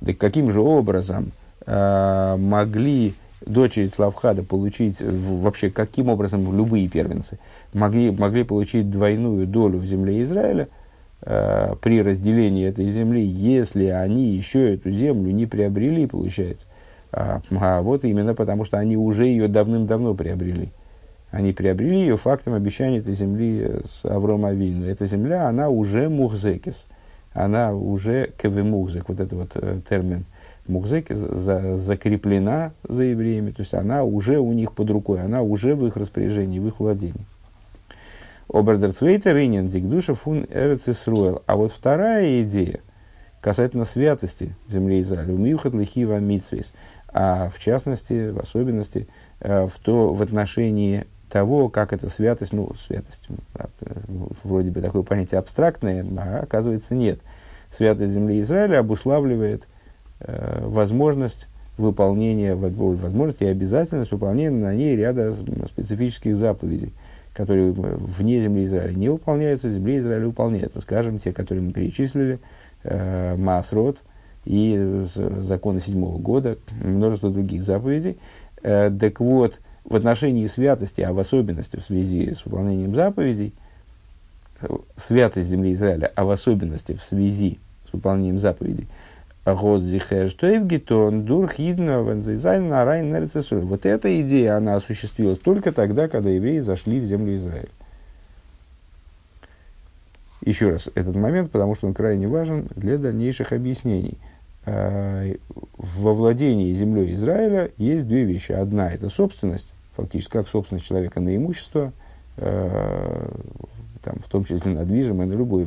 Да 0.00 0.14
каким 0.14 0.50
же 0.50 0.62
образом 0.62 1.32
э, 1.66 2.36
могли 2.38 3.12
дочери 3.44 3.84
Славхада 3.84 4.42
получить, 4.42 5.02
вообще 5.02 5.68
каким 5.68 6.08
образом 6.08 6.56
любые 6.56 6.88
первенцы 6.88 7.38
могли, 7.74 8.12
могли 8.12 8.44
получить 8.44 8.88
двойную 8.88 9.46
долю 9.46 9.78
в 9.78 9.84
земле 9.84 10.22
Израиля 10.22 10.68
э, 11.20 11.74
при 11.82 12.00
разделении 12.00 12.66
этой 12.66 12.88
земли, 12.88 13.22
если 13.22 13.88
они 13.88 14.30
еще 14.30 14.76
эту 14.76 14.90
землю 14.90 15.30
не 15.32 15.44
приобрели, 15.44 16.06
получается. 16.06 16.66
А, 17.12 17.40
а 17.50 17.82
вот 17.82 18.04
именно 18.04 18.34
потому, 18.34 18.64
что 18.64 18.78
они 18.78 18.96
уже 18.96 19.26
ее 19.26 19.48
давным-давно 19.48 20.14
приобрели. 20.14 20.70
Они 21.30 21.52
приобрели 21.52 22.00
ее 22.00 22.16
фактом 22.16 22.54
обещания 22.54 22.98
этой 22.98 23.14
земли 23.14 23.80
с 23.84 24.04
Авром 24.04 24.44
Авину. 24.44 24.86
Эта 24.86 25.06
земля, 25.06 25.48
она 25.48 25.68
уже 25.68 26.08
мухзекис. 26.08 26.86
Она 27.32 27.74
уже 27.74 28.32
кевемухзек, 28.40 29.08
вот 29.08 29.20
этот 29.20 29.32
вот 29.32 29.50
э, 29.56 29.80
термин– 29.88 30.24
Мухзеки 30.68 31.12
за, 31.12 31.76
закреплена 31.76 32.72
за 32.88 33.04
евреями, 33.04 33.50
то 33.50 33.60
есть 33.60 33.74
она 33.74 34.02
уже 34.02 34.38
у 34.38 34.52
них 34.52 34.72
под 34.72 34.90
рукой, 34.90 35.22
она 35.22 35.42
уже 35.42 35.76
в 35.76 35.86
их 35.86 35.96
распоряжении, 35.96 36.58
в 36.58 36.66
их 36.66 36.80
владении. 36.80 37.24
Обердерцвейта 38.52 39.32
Рейнин 39.32 39.68
Дигдуша 39.68 40.14
фун 40.14 40.46
Эрцисруэл. 40.50 41.42
А 41.46 41.56
вот 41.56 41.72
вторая 41.72 42.42
идея 42.42 42.80
касательно 43.40 43.84
святости 43.84 44.56
земли 44.68 45.00
Израиля, 45.02 45.34
умиюхат 45.34 45.74
лихива 45.74 46.18
митсвейс, 46.18 46.72
а 47.16 47.50
в 47.50 47.58
частности, 47.58 48.30
в 48.30 48.38
особенности, 48.38 49.08
э, 49.40 49.66
в, 49.66 49.78
то, 49.78 50.12
в 50.12 50.22
отношении 50.22 51.06
того, 51.30 51.68
как 51.68 51.92
эта 51.92 52.08
святость, 52.08 52.52
ну, 52.52 52.72
святость, 52.74 53.28
э, 53.54 53.66
вроде 54.44 54.70
бы 54.70 54.80
такое 54.80 55.02
понятие 55.02 55.38
абстрактное, 55.38 56.04
а 56.18 56.40
оказывается 56.42 56.94
нет. 56.94 57.20
Святость 57.70 58.12
земли 58.12 58.40
Израиля 58.40 58.80
обуславливает– 58.80 59.66
Э, 60.20 60.66
возможность 60.66 61.46
выполнения, 61.76 62.54
возможность 62.54 63.42
и 63.42 63.46
обязательность 63.46 64.12
выполнения 64.12 64.56
на 64.56 64.74
ней 64.74 64.96
ряда 64.96 65.34
специфических 65.34 66.36
заповедей, 66.36 66.94
которые 67.34 67.72
вне 67.72 68.40
земли 68.40 68.64
Израиля 68.64 68.94
не 68.94 69.10
выполняются, 69.10 69.68
в 69.68 69.72
земле 69.72 69.98
Израиля 69.98 70.26
выполняются. 70.26 70.80
Скажем, 70.80 71.18
те, 71.18 71.34
которые 71.34 71.64
мы 71.64 71.72
перечислили, 71.72 72.38
э, 72.82 73.36
Маасрод 73.36 73.98
и 74.46 75.04
законы 75.40 75.80
седьмого 75.80 76.18
года, 76.18 76.56
множество 76.82 77.30
других 77.30 77.62
заповедей. 77.62 78.18
Э, 78.62 78.90
так 78.90 79.20
вот, 79.20 79.60
в 79.84 79.94
отношении 79.94 80.46
святости, 80.46 81.02
а 81.02 81.12
в 81.12 81.18
особенности 81.18 81.76
в 81.76 81.82
связи 81.82 82.32
с 82.32 82.44
выполнением 82.44 82.94
заповедей, 82.94 83.52
святость 84.96 85.48
земли 85.48 85.74
Израиля, 85.74 86.10
а 86.14 86.24
в 86.24 86.30
особенности 86.30 86.94
в 86.94 87.02
связи 87.02 87.58
с 87.88 87.92
выполнением 87.92 88.38
заповедей– 88.38 88.88
Вот 93.64 93.86
эта 93.86 94.20
идея, 94.20 94.56
она 94.56 94.74
осуществилась 94.74 95.38
только 95.38 95.70
тогда, 95.70 96.08
когда 96.08 96.30
евреи 96.30 96.58
зашли 96.58 96.98
в 96.98 97.04
землю 97.04 97.36
Израиля. 97.36 97.68
Еще 100.44 100.70
раз 100.70 100.90
этот 100.96 101.14
момент, 101.14 101.52
потому 101.52 101.76
что 101.76 101.86
он 101.86 101.94
крайне 101.94 102.26
важен 102.26 102.66
для 102.74 102.98
дальнейших 102.98 103.52
объяснений. 103.52 104.18
А, 104.66 105.24
во 105.76 106.12
владении 106.12 106.72
землей 106.72 107.14
Израиля 107.14 107.70
есть 107.76 108.08
две 108.08 108.24
вещи. 108.24 108.52
Одна– 108.52 108.92
это 108.92 109.08
собственность, 109.08 109.72
фактически 109.96 110.32
как 110.32 110.48
собственность 110.48 110.86
человека 110.86 111.20
на 111.20 111.36
имущество, 111.36 111.92
а, 112.36 113.30
там, 114.02 114.16
в 114.24 114.28
том 114.28 114.44
числе 114.44 114.72
на 114.72 114.84
движимое, 114.84 115.26
на 115.26 115.34
любое, 115.34 115.66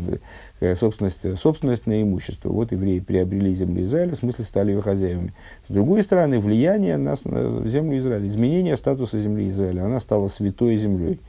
э, 0.60 0.76
собственность, 0.76 1.38
собственность 1.38 1.88
на 1.88 2.02
имущество. 2.02 2.50
Вот 2.50 2.72
евреи 2.72 3.00
приобрели 3.00 3.54
землю 3.54 3.84
Израиля, 3.84 4.16
в 4.16 4.20
смысле 4.20 4.46
стали 4.46 4.72
ее 4.72 4.82
хозяевами. 4.82 5.34
С 5.68 5.72
другой 5.72 6.04
стороны, 6.04 6.40
влияние 6.40 6.98
на, 6.98 7.16
на 7.26 7.68
землю 7.68 7.98
Израиля, 7.98 8.26
изменение 8.26 8.78
статуса 8.78 9.20
земли 9.20 9.50
Израиля, 9.50 9.86
она 9.86 10.00
стала 10.00 10.30
святой 10.30 10.78
землей. 10.78 11.20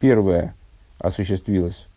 Первое 0.00 0.54
осуществилось 0.98 1.88
э, 1.88 1.95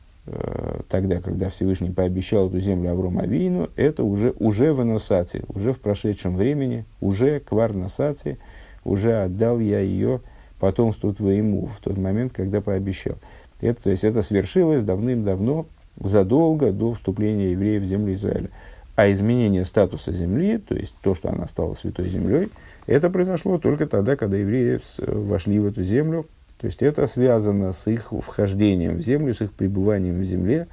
тогда, 0.87 1.21
когда 1.21 1.49
Всевышний 1.49 1.91
пообещал 1.91 2.47
эту 2.47 2.59
землю 2.59 2.91
Аврому 2.91 3.19
Авину, 3.21 3.69
это 3.75 4.03
уже, 4.03 4.33
уже 4.39 4.73
в 4.73 4.81
Эносате, 4.81 5.43
уже 5.47 5.73
в 5.73 5.79
прошедшем 5.79 6.35
времени, 6.35 6.85
уже 7.01 7.39
кварносате, 7.39 8.37
уже 8.83 9.23
отдал 9.23 9.59
я 9.59 9.79
ее 9.79 10.21
потомству 10.59 11.13
твоему 11.13 11.67
в 11.67 11.79
тот 11.79 11.97
момент, 11.97 12.33
когда 12.33 12.61
пообещал. 12.61 13.15
Это, 13.61 13.83
то 13.83 13.89
есть 13.89 14.03
это 14.03 14.21
свершилось 14.21 14.83
давным-давно, 14.83 15.65
задолго 15.99 16.71
до 16.71 16.93
вступления 16.93 17.51
евреев 17.51 17.83
в 17.83 17.85
землю 17.85 18.13
Израиля. 18.13 18.49
А 18.95 19.11
изменение 19.11 19.63
статуса 19.63 20.11
земли, 20.11 20.57
то 20.57 20.75
есть 20.75 20.93
то, 21.01 21.15
что 21.15 21.29
она 21.29 21.47
стала 21.47 21.73
святой 21.73 22.09
землей, 22.09 22.49
это 22.85 23.09
произошло 23.09 23.57
только 23.57 23.87
тогда, 23.87 24.15
когда 24.15 24.37
евреи 24.37 24.79
вошли 24.97 25.59
в 25.59 25.65
эту 25.67 25.83
землю. 25.83 26.25
То 26.60 26.67
есть 26.67 26.82
это 26.82 27.08
связано 27.08 27.72
с 27.72 27.88
их 27.88 28.12
вхождением 28.12 28.98
в 28.98 29.02
землю, 29.02 29.34
с 29.34 29.41
их 29.41 29.54
пребыванием 29.54 30.19
в 30.19 30.24
земле, 30.24 30.67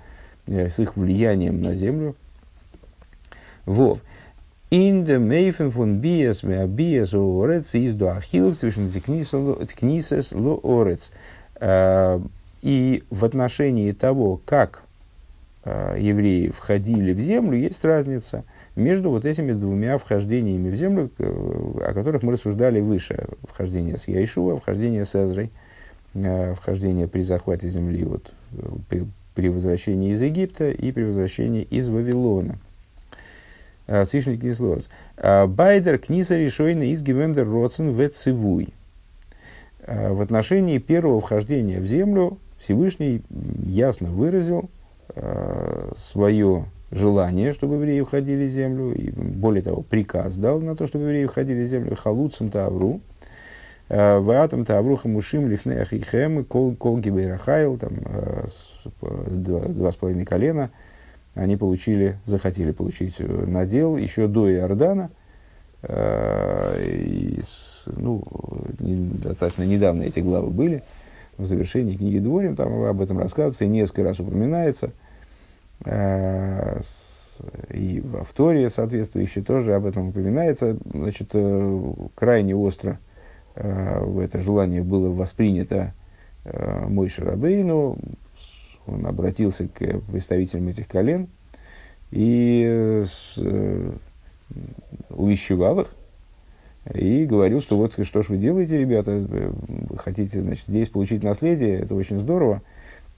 э, 0.46 0.68
с 0.68 0.80
их 0.80 0.96
влиянием 0.96 1.62
на 1.62 1.74
землю. 1.74 2.16
Вов. 3.64 4.00
In 4.70 5.04
the 5.04 5.18
Meifen 5.20 5.70
von 5.70 6.00
Bies, 6.00 6.42
mea 6.42 6.66
Bies 6.66 7.14
Orets, 7.14 7.72
is 7.74 7.94
do 7.94 8.08
Achilles 8.08 8.58
zwischen 8.58 8.90
Knises 8.92 10.32
lo 10.32 10.60
Orets. 10.62 11.12
И 12.62 13.04
в 13.10 13.24
отношении 13.24 13.92
того, 13.92 14.40
как 14.44 14.82
э, 15.64 15.96
евреи 16.00 16.48
входили 16.48 17.12
в 17.12 17.20
землю, 17.20 17.56
есть 17.56 17.84
разница 17.84 18.42
между 18.74 19.10
вот 19.10 19.24
этими 19.24 19.52
двумя 19.52 19.98
вхождениями 19.98 20.70
в 20.70 20.74
землю, 20.74 21.10
э, 21.18 21.24
о 21.24 21.92
которых 21.94 22.24
мы 22.24 22.32
рассуждали 22.32 22.80
выше. 22.80 23.28
Вхождение 23.48 23.98
с 23.98 24.08
Яишуа, 24.08 24.58
вхождение 24.58 25.04
с 25.04 25.14
Эзрой, 25.14 25.46
э, 25.46 25.65
вхождение 26.54 27.08
при 27.08 27.22
захвате 27.22 27.68
земли 27.68 28.04
вот, 28.04 28.32
э, 28.52 28.68
при, 28.88 29.06
при 29.34 29.48
возвращении 29.48 30.12
из 30.12 30.22
Египта 30.22 30.70
и 30.70 30.92
при 30.92 31.04
возвращении 31.04 31.62
из 31.62 31.88
Вавилона. 31.88 32.58
Свишник 34.04 34.40
Кислорс. 34.40 34.88
Байдер 35.16 35.98
книса 35.98 36.36
решойна 36.36 36.90
из 36.90 37.04
Гивендер 37.04 37.48
Роцен 37.48 37.92
в 37.92 38.08
Цивуй. 38.08 38.74
В 39.86 40.20
отношении 40.20 40.78
первого 40.78 41.20
вхождения 41.20 41.78
в 41.78 41.86
землю 41.86 42.38
Всевышний 42.58 43.22
ясно 43.64 44.10
выразил 44.10 44.68
э, 45.14 45.92
свое 45.96 46.64
желание, 46.90 47.52
чтобы 47.52 47.76
евреи 47.76 48.00
входили 48.00 48.46
в 48.46 48.50
землю, 48.50 48.94
и 48.94 49.10
более 49.10 49.62
того, 49.62 49.82
приказ 49.82 50.36
дал 50.36 50.60
на 50.60 50.76
то, 50.76 50.86
чтобы 50.86 51.04
евреи 51.04 51.26
входили 51.26 51.62
в 51.62 51.66
землю, 51.66 51.96
халуцем 51.96 52.48
тавру, 52.48 52.94
э, 52.94 53.15
ваатом 53.88 54.64
тавру 54.64 54.96
хамушим 54.96 55.48
лифнеях 55.48 55.92
и 55.92 56.00
хэм, 56.00 56.44
кол, 56.44 56.74
кол 56.74 56.98
гибейрахайл, 56.98 57.78
там, 57.78 57.92
э, 58.04 58.46
два, 59.28 59.60
два 59.60 59.92
с 59.92 59.96
половиной 59.96 60.24
колена, 60.24 60.70
они 61.34 61.56
получили, 61.56 62.18
захотели 62.24 62.72
получить 62.72 63.16
э, 63.18 63.44
надел 63.46 63.96
еще 63.96 64.26
до 64.26 64.52
Иордана, 64.52 65.10
э, 65.82 66.82
и, 66.84 67.40
ну, 67.86 68.24
достаточно 68.78 69.62
недавно 69.62 70.02
эти 70.02 70.20
главы 70.20 70.50
были, 70.50 70.82
в 71.38 71.46
завершении 71.46 71.96
книги 71.96 72.18
Дворим, 72.18 72.56
там 72.56 72.82
об 72.82 73.00
этом 73.00 73.18
рассказывается 73.18 73.64
и 73.66 73.68
несколько 73.68 74.04
раз 74.04 74.18
упоминается. 74.18 74.90
Э, 75.84 76.80
и 77.70 78.00
в 78.00 78.16
авторе 78.16 78.70
соответствующей 78.70 79.42
тоже 79.42 79.74
об 79.74 79.84
этом 79.86 80.08
упоминается. 80.08 80.76
Значит, 80.92 81.30
э, 81.34 81.92
крайне 82.14 82.56
остро 82.56 82.92
э, 82.92 83.15
это 83.56 84.40
желание 84.40 84.82
было 84.82 85.08
воспринято 85.10 85.92
мой 86.88 87.08
Шарабейну. 87.08 87.98
Он 88.86 89.06
обратился 89.06 89.66
к 89.66 90.00
представителям 90.12 90.68
этих 90.68 90.86
колен 90.86 91.28
и 92.12 93.04
увещевал 95.10 95.80
их, 95.80 95.88
и 96.94 97.24
говорил, 97.24 97.60
что 97.60 97.76
вот 97.76 97.94
что 98.00 98.22
ж 98.22 98.28
вы 98.28 98.36
делаете, 98.36 98.78
ребята, 98.78 99.10
вы 99.10 99.98
хотите, 99.98 100.40
значит, 100.40 100.66
здесь 100.68 100.88
получить 100.88 101.24
наследие, 101.24 101.80
это 101.80 101.96
очень 101.96 102.20
здорово, 102.20 102.62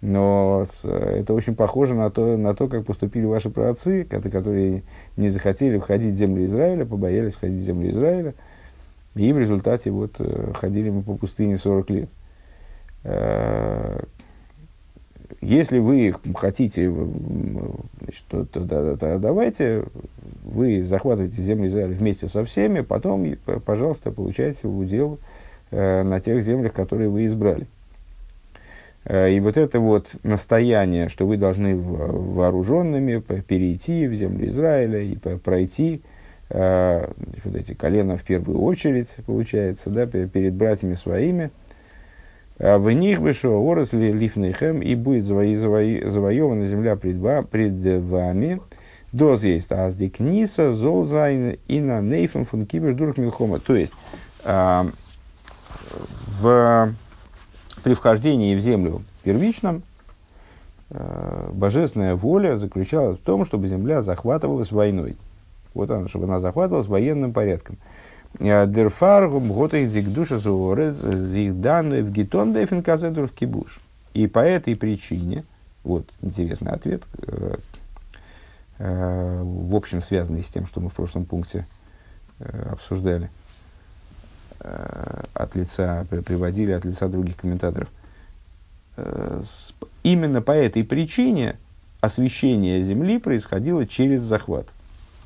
Но 0.00 0.64
это 0.84 1.34
очень 1.34 1.56
похоже 1.56 1.94
на 1.94 2.08
то, 2.10 2.36
на 2.36 2.54
то, 2.54 2.68
как 2.68 2.84
поступили 2.84 3.24
ваши 3.24 3.50
праотцы, 3.50 4.04
которые 4.04 4.84
не 5.16 5.28
захотели 5.28 5.78
входить 5.78 6.14
в 6.14 6.16
землю 6.16 6.44
Израиля, 6.44 6.84
побоялись 6.84 7.34
входить 7.34 7.60
в 7.60 7.64
землю 7.64 7.90
Израиля, 7.90 8.34
и 9.14 9.32
в 9.32 9.38
результате 9.38 9.90
вот 9.90 10.16
э, 10.20 10.52
ходили 10.54 10.90
мы 10.90 11.02
по 11.02 11.16
пустыне 11.16 11.58
40 11.58 11.90
лет. 11.90 12.08
Э, 13.04 14.00
если 15.40 15.78
вы 15.78 16.14
хотите, 16.34 16.90
значит, 16.90 18.24
то, 18.28 18.44
то, 18.44 18.66
то, 18.66 18.96
то 18.96 19.18
давайте 19.18 19.84
вы 20.42 20.84
захватываете 20.84 21.40
землю 21.42 21.68
Израиля 21.68 21.94
вместе 21.94 22.28
со 22.28 22.44
всеми, 22.44 22.80
потом, 22.80 23.36
пожалуйста, 23.64 24.10
получайте 24.10 24.66
удел 24.66 25.18
э, 25.70 26.02
на 26.02 26.20
тех 26.20 26.42
землях, 26.42 26.72
которые 26.72 27.08
вы 27.08 27.26
избрали. 27.26 27.66
Э, 29.04 29.30
и 29.30 29.38
вот 29.40 29.56
это 29.56 29.80
вот 29.80 30.16
настояние, 30.22 31.08
что 31.08 31.26
вы 31.26 31.36
должны 31.36 31.76
вооруженными 31.76 33.20
перейти 33.20 34.06
в 34.06 34.14
землю 34.14 34.48
Израиля 34.48 35.00
и 35.00 35.16
пройти 35.16 36.02
э, 36.50 37.10
вот 37.44 37.56
эти 37.56 37.74
колена 37.74 38.16
в 38.16 38.24
первую 38.24 38.60
очередь, 38.60 39.16
получается, 39.26 39.90
да, 39.90 40.06
перед 40.06 40.54
братьями 40.54 40.94
своими. 40.94 41.50
«А 42.58 42.78
в 42.78 42.90
них 42.90 43.20
бы 43.20 43.32
шо 43.34 43.50
орос 43.50 43.92
лифнейхем 43.92 44.82
и 44.82 44.96
будет 44.96 45.24
завоевана 45.24 46.66
земля 46.66 46.96
пред, 46.96 47.48
пред 47.50 48.02
вами. 48.02 48.60
Доз 49.12 49.44
есть 49.44 49.70
аздик 49.70 50.18
ниса, 50.18 50.72
золзайн 50.72 51.58
и 51.68 51.80
на 51.80 52.00
нейфем 52.00 52.44
фун 52.44 52.66
кибер 52.66 52.94
дурх 52.94 53.16
милхома. 53.16 53.60
То 53.60 53.76
есть, 53.76 53.94
э, 54.44 54.84
в 56.40 56.92
при 57.82 57.94
вхождении 57.94 58.54
в 58.54 58.60
землю 58.60 59.02
первичном 59.22 59.82
э, 60.90 61.50
божественная 61.52 62.16
воля 62.16 62.56
заключалась 62.56 63.18
в 63.18 63.22
том, 63.22 63.44
чтобы 63.44 63.66
земля 63.66 64.02
захватывалась 64.02 64.72
войной. 64.72 65.16
Вот 65.74 65.90
она, 65.90 66.08
чтобы 66.08 66.24
она 66.24 66.40
захватывалась 66.40 66.86
военным 66.86 67.32
порядком. 67.32 67.76
Э, 68.38 68.66
Дерфар 68.66 69.30
дикдуша 69.30 70.38
зуорец 70.38 70.96
зигдану 70.96 72.02
в 72.02 72.10
гитон 72.10 72.52
дефинказедур 72.52 73.28
кибуш. 73.28 73.80
И 74.14 74.26
по 74.26 74.40
этой 74.40 74.76
причине, 74.76 75.44
вот 75.84 76.08
интересный 76.22 76.72
ответ, 76.72 77.02
э, 77.26 77.54
э, 78.78 79.42
в 79.42 79.76
общем 79.76 80.00
связанный 80.00 80.42
с 80.42 80.48
тем, 80.48 80.66
что 80.66 80.80
мы 80.80 80.90
в 80.90 80.94
прошлом 80.94 81.24
пункте 81.24 81.66
обсуждали– 82.70 83.30
от 85.34 85.54
лица, 85.54 86.04
приводили 86.26 86.72
от 86.72 86.84
лица 86.84 87.08
других 87.08 87.36
комментаторов. 87.36 87.88
Именно 90.02 90.42
по 90.42 90.52
этой 90.52 90.82
причине 90.82 91.56
освещение 92.00 92.82
Земли 92.82 93.18
происходило 93.18 93.86
через 93.86 94.22
захват. 94.22 94.68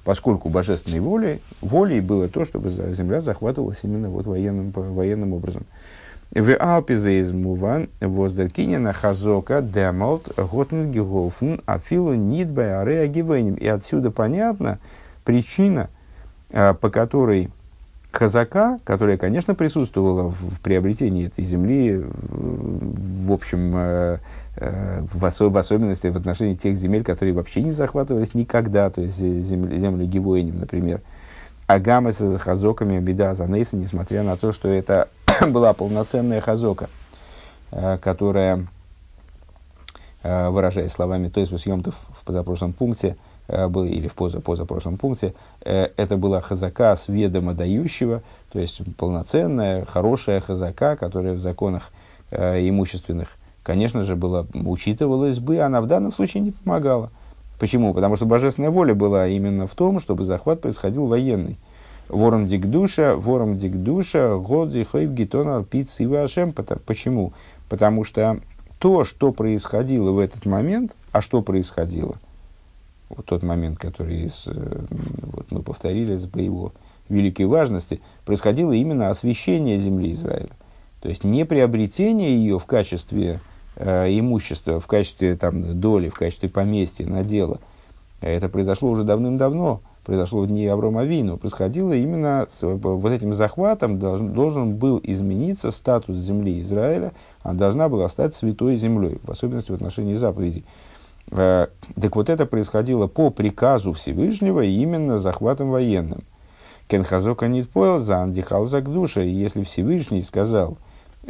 Поскольку 0.04 0.48
божественной 0.48 1.00
волей, 1.00 1.40
волей 1.60 2.00
было 2.00 2.28
то, 2.28 2.44
чтобы 2.44 2.70
Земля 2.70 3.20
захватывалась 3.20 3.80
именно 3.84 4.08
вот 4.08 4.26
военным, 4.26 4.72
военным 4.72 5.32
образом. 5.32 5.64
В 6.34 6.56
Алпизеизмуван 6.56 7.90
воздеркинина 8.00 8.94
хазока 8.94 9.60
демалт 9.60 10.32
готенгеголфен 10.36 11.60
афилу 11.66 12.14
нидбай 12.14 12.74
ареа 12.74 13.04
И 13.04 13.66
отсюда 13.66 14.10
понятна 14.10 14.78
причина, 15.24 15.90
э, 16.50 16.72
по 16.72 16.88
которой 16.88 17.50
Хазака, 18.12 18.78
которая, 18.84 19.16
конечно, 19.16 19.54
присутствовала 19.54 20.24
в, 20.28 20.34
в 20.34 20.60
приобретении 20.60 21.26
этой 21.26 21.44
земли, 21.44 22.04
в 22.04 23.32
общем, 23.32 23.72
э, 23.74 24.18
э, 24.56 25.00
в, 25.12 25.24
осо- 25.24 25.48
в 25.48 25.56
особенности 25.56 26.08
в 26.08 26.16
отношении 26.16 26.54
тех 26.54 26.76
земель, 26.76 27.04
которые 27.04 27.34
вообще 27.34 27.62
не 27.62 27.70
захватывались 27.70 28.34
никогда, 28.34 28.90
то 28.90 29.00
есть 29.00 29.16
земли, 29.16 29.78
земли 29.78 30.06
Гивоинем, 30.06 30.60
например. 30.60 31.00
Агамы 31.66 32.12
с 32.12 32.38
хазоками 32.38 32.98
беда 32.98 33.34
за 33.34 33.46
Нейса, 33.46 33.76
несмотря 33.76 34.22
на 34.22 34.36
то, 34.36 34.52
что 34.52 34.68
это 34.68 35.08
была 35.48 35.72
полноценная 35.72 36.42
хазока, 36.42 36.90
э, 37.70 37.96
которая, 37.96 38.66
э, 40.22 40.48
выражаясь 40.50 40.92
словами 40.92 41.28
то 41.28 41.40
есть 41.40 41.50
в 41.50 42.24
позапрошлом 42.24 42.74
пункте, 42.74 43.16
Э, 43.48 43.66
был, 43.68 43.84
или 43.84 44.06
в 44.06 44.14
поза, 44.14 44.40
позапрошлом 44.40 44.96
пункте, 44.96 45.34
э, 45.62 45.88
это 45.96 46.16
была 46.16 46.40
хазака 46.40 46.94
с 46.94 47.08
ведома 47.08 47.54
дающего, 47.54 48.22
то 48.52 48.60
есть 48.60 48.80
полноценная, 48.96 49.84
хорошая 49.84 50.40
хазака, 50.40 50.96
которая 50.96 51.34
в 51.34 51.40
законах 51.40 51.90
э, 52.30 52.68
имущественных, 52.68 53.36
конечно 53.64 54.04
же, 54.04 54.14
была, 54.14 54.46
учитывалась 54.54 55.40
бы, 55.40 55.58
она 55.58 55.80
в 55.80 55.86
данном 55.86 56.12
случае 56.12 56.44
не 56.44 56.52
помогала. 56.52 57.10
Почему? 57.58 57.92
Потому 57.94 58.14
что 58.14 58.26
божественная 58.26 58.70
воля 58.70 58.94
была 58.94 59.26
именно 59.26 59.66
в 59.66 59.74
том, 59.74 59.98
чтобы 59.98 60.22
захват 60.22 60.60
происходил 60.60 61.06
военный. 61.06 61.58
Вором 62.08 62.46
дикдуша, 62.46 63.16
вором 63.16 63.58
дикдуша, 63.58 64.36
годзи 64.36 64.84
хойв 64.84 65.10
гитона 65.10 65.64
пит 65.64 65.88
ашем. 66.00 66.52
Почему? 66.86 67.32
Потому 67.68 68.04
что 68.04 68.40
то, 68.78 69.04
что 69.04 69.32
происходило 69.32 70.10
в 70.12 70.18
этот 70.18 70.46
момент, 70.46 70.92
а 71.12 71.20
что 71.20 71.42
происходило– 71.42 72.16
вот 73.16 73.26
тот 73.26 73.42
момент, 73.42 73.78
который 73.78 74.30
с, 74.30 74.46
э, 74.46 74.84
вот 75.22 75.50
мы 75.50 75.62
повторили 75.62 76.16
по 76.26 76.38
его 76.38 76.72
великой 77.08 77.46
важности, 77.46 78.00
происходило 78.24 78.72
именно 78.72 79.10
освящение 79.10 79.78
земли 79.78 80.12
Израиля. 80.12 80.50
То 81.00 81.08
есть 81.08 81.24
не 81.24 81.44
приобретение 81.44 82.34
ее 82.34 82.58
в 82.58 82.66
качестве 82.66 83.40
э, 83.76 84.18
имущества, 84.18 84.80
в 84.80 84.86
качестве 84.86 85.36
там, 85.36 85.80
доли, 85.80 86.08
в 86.08 86.14
качестве 86.14 86.48
поместья, 86.48 87.06
надела. 87.06 87.58
Это 88.20 88.48
произошло 88.48 88.90
уже 88.90 89.02
давным-давно, 89.02 89.80
произошло 90.04 90.42
в 90.42 90.46
дни 90.46 90.66
Аврома 90.66 91.04
Вину. 91.04 91.38
Происходило 91.38 91.92
именно 91.92 92.46
с 92.48 92.62
вот 92.62 93.10
этим 93.10 93.32
захватом, 93.32 93.98
должен, 93.98 94.32
должен 94.32 94.76
был 94.76 95.00
измениться 95.02 95.72
статус 95.72 96.16
земли 96.18 96.60
Израиля, 96.60 97.12
она 97.42 97.54
должна 97.54 97.88
была 97.88 98.08
стать 98.08 98.34
святой 98.36 98.76
землей, 98.76 99.18
в 99.24 99.30
особенности 99.30 99.72
в 99.72 99.74
отношении 99.74 100.14
заповедей. 100.14 100.64
Э, 101.30 101.68
так 102.00 102.16
вот 102.16 102.28
это 102.28 102.46
происходило 102.46 103.06
по 103.06 103.30
приказу 103.30 103.92
Всевышнего 103.92 104.62
именно 104.62 105.18
захватом 105.18 105.70
военным. 105.70 106.24
Кенхазока 106.88 107.46
понял 107.72 108.00
за 108.00 108.18
андихал 108.18 108.66
за 108.66 108.82
душа. 108.82 109.22
Если 109.22 109.62
Всевышний 109.64 110.22
сказал, 110.22 110.76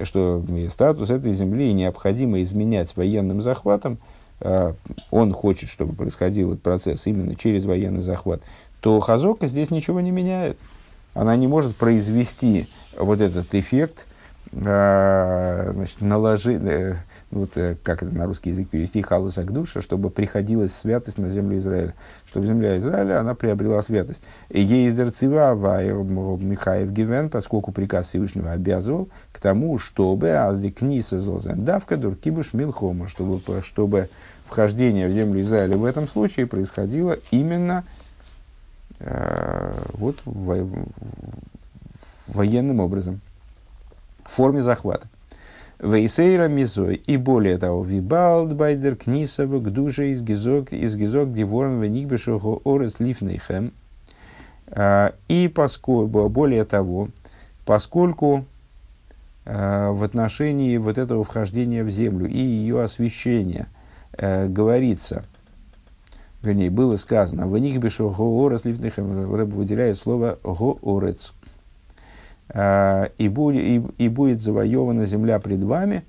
что 0.02 0.42
статус 0.68 1.11
этой 1.11 1.33
земли 1.33 1.72
необходимо 1.72 2.40
изменять 2.42 2.96
военным 2.96 3.42
захватом, 3.42 3.98
э, 4.40 4.72
он 5.11 5.33
хочет, 5.33 5.68
чтобы 5.68 5.94
происходил 5.94 6.52
этот 6.52 6.62
процесс 6.62 7.07
именно 7.07 7.37
через 7.37 7.64
военный 7.64 8.00
захват, 8.00 8.40
то 8.81 8.98
Хазока 9.00 9.46
здесь 9.46 9.70
ничего 9.70 10.00
не 10.00 10.11
меняет. 10.11 10.59
Она 11.14 11.37
не 11.37 11.46
может 11.46 11.76
произвести 11.76 12.66
вот 12.96 13.20
этот 13.20 13.55
эффект, 13.55 14.07
э, 14.52 15.70
значит, 15.72 16.00
наложи, 16.00 16.98
вот 17.32 17.56
э, 17.56 17.76
как 17.82 18.02
это 18.02 18.14
на 18.14 18.26
русский 18.26 18.50
язык 18.50 18.68
перевести, 18.68 19.00
халуса 19.00 19.42
к 19.42 19.52
душе, 19.52 19.80
чтобы 19.80 20.10
приходилась 20.10 20.72
святость 20.72 21.18
на 21.18 21.28
землю 21.30 21.56
Израиля. 21.58 21.94
Чтобы 22.26 22.46
земля 22.46 22.76
Израиля, 22.78 23.20
она 23.20 23.34
приобрела 23.34 23.80
святость. 23.82 24.22
Из 24.50 24.94
Дерцива 24.94 25.54
Михаев 25.54 26.90
Гивен, 26.90 27.30
поскольку 27.30 27.72
приказ 27.72 28.08
Всевышнего 28.08 28.52
обязывал 28.52 29.08
к 29.32 29.40
тому, 29.40 29.78
чтобы 29.78 30.30
аздикниса 30.30 31.18
зозен 31.18 31.64
давка 31.64 31.96
дуркибуш 31.96 32.52
милхома, 32.52 33.08
чтобы, 33.08 33.40
чтобы 33.62 34.10
вхождение 34.46 35.08
в 35.08 35.12
землю 35.12 35.40
Израиля 35.40 35.78
в 35.78 35.86
этом 35.86 36.06
случае 36.06 36.46
происходило 36.46 37.16
именно 37.30 37.84
э, 39.00 39.72
вот, 39.94 40.18
во, 40.26 40.68
военным 42.26 42.80
образом, 42.80 43.22
в 44.24 44.30
форме 44.30 44.62
захвата. 44.62 45.08
Вейсейра 45.82 46.46
мизой. 46.46 46.94
И 46.94 47.16
более 47.16 47.58
того, 47.58 47.82
вибалд 47.82 48.54
байдер 48.54 48.94
книсова 48.94 49.58
к 49.58 49.72
душе 49.72 50.12
из 50.12 50.22
гизок, 50.22 50.72
из 50.72 50.94
гизок 50.94 51.32
диворн 51.34 51.80
веникбешого 51.80 52.60
орес 52.64 53.00
лифнейхем. 53.00 53.72
А, 54.68 55.12
и 55.26 55.48
поскольку, 55.48 56.28
более 56.28 56.64
того, 56.64 57.08
поскольку 57.66 58.44
а, 59.44 59.90
в 59.90 60.04
отношении 60.04 60.76
вот 60.76 60.98
этого 60.98 61.24
вхождения 61.24 61.82
в 61.82 61.90
землю 61.90 62.28
и 62.28 62.38
ее 62.38 62.80
освящения 62.80 63.66
а, 64.16 64.46
говорится, 64.46 65.24
вернее, 66.42 66.70
было 66.70 66.94
сказано, 66.94 67.48
в 67.48 67.58
них 67.58 67.78
бешо 67.78 68.08
лифнейхем, 68.64 69.34
Рэб 69.34 69.48
выделяет 69.48 69.98
слово 69.98 70.38
гоорец, 70.44 71.32
Э, 71.41 71.41
и, 72.54 73.28
будет, 73.28 73.62
и, 73.62 73.82
и 73.98 74.08
будет 74.08 74.42
завоевана 74.42 75.06
земля 75.06 75.38
пред 75.38 75.62
вами, 75.62 76.04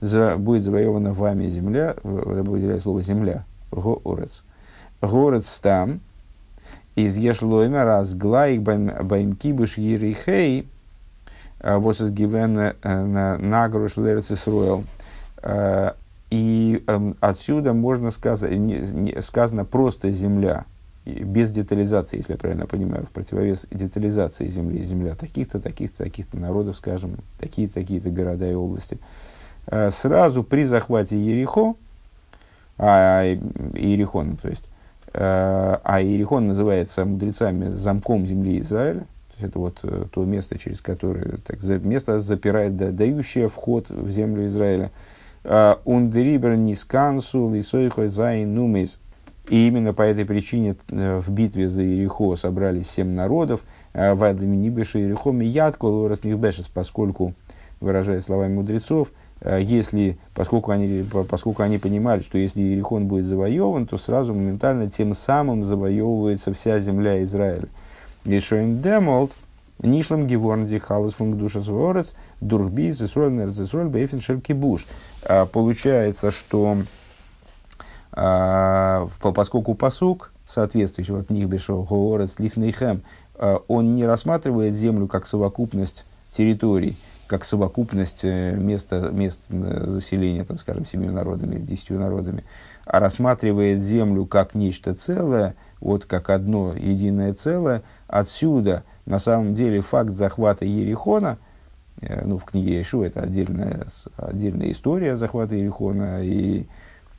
за, 0.00 0.36
будет 0.36 0.64
завоевана 0.64 1.12
вами 1.12 1.46
земля, 1.46 1.94
выделяю 2.02 2.80
слово 2.80 3.02
земля, 3.02 3.44
горец. 3.70 4.44
Горец 5.00 5.60
там, 5.60 6.00
из 6.96 7.16
ешлойма 7.16 7.84
раз 7.84 8.14
глайк 8.14 8.62
байм 8.62 9.36
кибуш 9.36 9.78
ерихей, 9.78 10.66
э, 11.60 11.76
вот 11.76 12.00
из 12.00 12.10
гивен 12.10 12.58
э, 12.58 12.72
на 12.82 13.38
нагруш 13.38 13.96
лерец 13.96 14.30
Исруэл, 14.30 14.84
и 16.30 16.82
э, 16.86 17.12
отсюда 17.20 17.72
можно 17.72 18.10
сказать, 18.10 18.52
сказано 19.22 19.64
просто 19.64 20.10
земля, 20.10 20.64
без 21.06 21.52
детализации, 21.52 22.16
если 22.16 22.32
я 22.32 22.38
правильно 22.38 22.66
понимаю, 22.66 23.06
в 23.06 23.10
противовес 23.10 23.68
детализации 23.70 24.46
земли. 24.48 24.82
Земля 24.82 25.14
таких-то, 25.14 25.60
таких-то, 25.60 26.04
таких-то 26.04 26.36
народов, 26.36 26.76
скажем, 26.76 27.18
такие-то, 27.38 27.74
такие-то 27.74 28.10
города 28.10 28.50
и 28.50 28.54
области. 28.54 28.98
Э, 29.68 29.90
сразу 29.90 30.42
при 30.42 30.64
захвате 30.64 31.16
Ерехо, 31.18 31.74
а, 32.78 33.24
Иерихон, 33.24 34.36
то 34.36 34.48
есть, 34.48 34.68
э, 35.12 35.20
а 35.20 36.02
Иерихон 36.02 36.46
называется 36.46 37.04
мудрецами 37.04 37.72
замком 37.72 38.26
земли 38.26 38.58
Израиля, 38.58 39.00
то 39.00 39.34
есть 39.38 39.48
это 39.48 39.58
вот 39.58 39.78
э, 39.84 40.04
то 40.10 40.24
место, 40.24 40.58
через 40.58 40.80
которое, 40.80 41.38
так, 41.38 41.62
место 41.84 42.18
запирает, 42.18 42.76
да, 42.76 42.90
дающее 42.90 43.48
вход 43.48 43.90
в 43.90 44.10
землю 44.10 44.46
Израиля. 44.46 44.90
Ундерибер 45.84 46.56
нискансу 46.56 47.54
лисойхой 47.54 48.08
зайн 48.08 48.52
нумис. 48.52 48.98
И 49.48 49.68
именно 49.68 49.94
по 49.94 50.02
этой 50.02 50.24
причине 50.24 50.76
в 50.88 51.30
битве 51.30 51.68
за 51.68 51.84
Иерихо 51.84 52.34
собрались 52.34 52.90
семь 52.90 53.12
народов. 53.12 53.62
Вадами 53.94 54.56
Нибеша 54.56 54.98
Иерихо 54.98 55.30
Мият 55.30 55.76
Колорас 55.76 56.24
Нихбешес, 56.24 56.66
поскольку, 56.68 57.34
выражая 57.80 58.20
словами 58.20 58.54
мудрецов, 58.54 59.08
Э, 59.40 59.60
если, 59.60 60.18
поскольку 60.34 60.70
они, 60.70 61.04
поскольку 61.28 61.62
они 61.62 61.78
понимали, 61.78 62.20
что 62.20 62.38
если 62.38 62.62
Иерихон 62.62 63.06
будет 63.06 63.26
завоеван, 63.26 63.86
то 63.86 63.98
сразу 63.98 64.34
моментально 64.34 64.90
тем 64.90 65.14
самым 65.14 65.64
завоевывается 65.64 66.52
вся 66.52 66.78
земля 66.78 67.22
Израиля. 67.24 67.68
Лишоин 68.24 68.80
демолт, 68.80 69.32
нишлам 69.78 70.26
геворнди 70.26 70.78
халус 70.78 71.14
душа 71.18 71.60
сворец, 71.60 72.14
дурби 72.40 72.90
зесроль 72.90 73.32
нерзесроль 73.32 73.88
бейфен 73.88 74.20
шелькибуш. 74.20 74.86
Э, 75.24 75.46
получается, 75.46 76.30
что 76.30 76.78
э, 76.78 76.82
поскольку 78.16 79.74
посук, 79.74 80.32
соответствующий 80.46 81.18
от 81.18 81.30
них 81.30 81.48
бешо 81.48 81.82
гоорец 81.82 82.38
лихнейхем, 82.38 83.02
он 83.68 83.94
не 83.94 84.06
рассматривает 84.06 84.74
землю 84.74 85.06
как 85.06 85.26
совокупность 85.26 86.06
территорий, 86.36 86.96
как 87.26 87.44
совокупность 87.44 88.20
э, 88.24 88.54
места, 88.56 89.10
мест 89.10 89.42
заселения, 89.48 90.44
там, 90.44 90.58
скажем, 90.58 90.84
семью 90.84 91.12
народами, 91.12 91.58
десятью 91.58 91.98
народами, 91.98 92.44
а 92.84 93.00
рассматривает 93.00 93.80
землю 93.80 94.26
как 94.26 94.54
нечто 94.54 94.94
целое, 94.94 95.54
вот 95.80 96.04
как 96.04 96.30
одно 96.30 96.74
единое 96.74 97.34
целое, 97.34 97.82
отсюда 98.06 98.84
на 99.06 99.18
самом 99.18 99.54
деле 99.54 99.80
факт 99.80 100.10
захвата 100.10 100.64
Ерихона, 100.64 101.38
э, 102.00 102.24
ну, 102.24 102.38
в 102.38 102.44
книге 102.44 102.80
Ишу 102.80 103.02
это 103.02 103.22
отдельная, 103.22 103.86
отдельная 104.16 104.70
история 104.70 105.16
захвата 105.16 105.54
Ерихона, 105.54 106.22
и 106.22 106.62
э, 106.62 106.66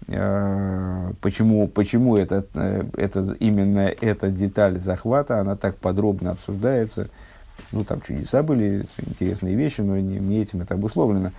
почему, 0.05 1.67
почему 1.67 2.15
это, 2.15 2.45
э, 2.53 2.83
это, 2.95 3.35
именно 3.39 3.91
эта 4.01 4.29
деталь 4.29 4.79
захвата, 4.79 5.39
она 5.39 5.55
так 5.55 5.77
подробно 5.77 6.31
обсуждается– 6.31 7.09
ну, 7.71 7.83
там 7.83 8.01
чудеса 8.01 8.43
были, 8.43 8.83
интересные 8.97 9.55
вещи, 9.55 9.81
но 9.81 9.97
не, 9.97 10.19
не 10.19 10.41
этим 10.41 10.61
это 10.61 10.75
обусловлено. 10.75 11.31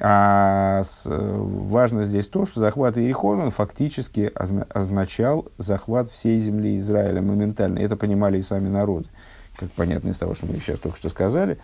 А 0.00 0.82
с, 0.84 1.04
важно 1.06 2.04
здесь 2.04 2.26
то, 2.26 2.46
что 2.46 2.60
захват 2.60 2.96
Иерихона 2.96 3.50
фактически 3.50 4.32
означал 4.34 5.46
захват 5.58 6.10
всей 6.10 6.38
земли 6.40 6.78
Израиля 6.78 7.20
моментально. 7.20 7.78
Это 7.78 7.96
понимали 7.96 8.38
и 8.38 8.42
сами 8.42 8.68
народы, 8.68 9.08
как 9.56 9.70
понятно 9.72 10.10
из 10.10 10.18
того, 10.18 10.34
что 10.34 10.46
мы 10.46 10.56
сейчас 10.56 10.78
только 10.78 10.96
что 10.96 11.10
сказали. 11.10 11.58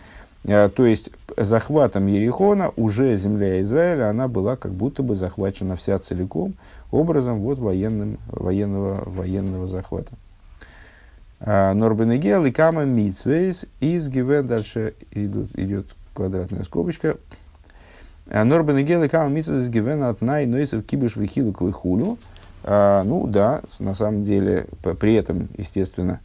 А, 0.47 0.69
то 0.69 0.85
есть, 0.85 1.11
захватом 1.37 2.07
Ерихона 2.07 2.71
уже 2.75 3.15
земля 3.17 3.61
Израиля, 3.61 4.09
она 4.09 4.27
была 4.27 4.55
как 4.55 4.71
будто 4.71 5.03
бы 5.03 5.15
захвачена 5.15 5.75
вся 5.75 5.99
целиком, 5.99 6.53
образом 6.91 7.39
вот 7.39 7.59
военным, 7.59 8.17
военного, 8.27 9.03
военного 9.09 9.67
захвата. 9.67 10.11
А, 11.41 11.73
Норбенегел 11.73 12.45
и 12.45 12.51
Кама 12.51 12.85
Митсвейс 12.85 13.65
из 13.79 14.09
Гивен, 14.09 14.47
дальше 14.47 14.93
идут, 15.11 15.57
идет 15.57 15.87
квадратная 16.13 16.63
скобочка. 16.63 17.17
А, 18.29 18.43
Норбенегел 18.43 19.03
и 19.03 19.07
Кама 19.07 19.29
Митсвейс 19.29 19.63
из 19.63 19.69
Гивен 19.69 20.03
от 20.03 20.21
Най 20.21 20.45
Нойсов 20.45 20.85
Кибуш 20.85 21.15
Вихилу 21.15 21.53
Квихулю. 21.53 22.17
А, 22.63 23.03
ну 23.03 23.27
да, 23.27 23.61
на 23.79 23.93
самом 23.93 24.23
деле, 24.25 24.67
при 24.99 25.15
этом, 25.15 25.47
естественно, 25.57 26.19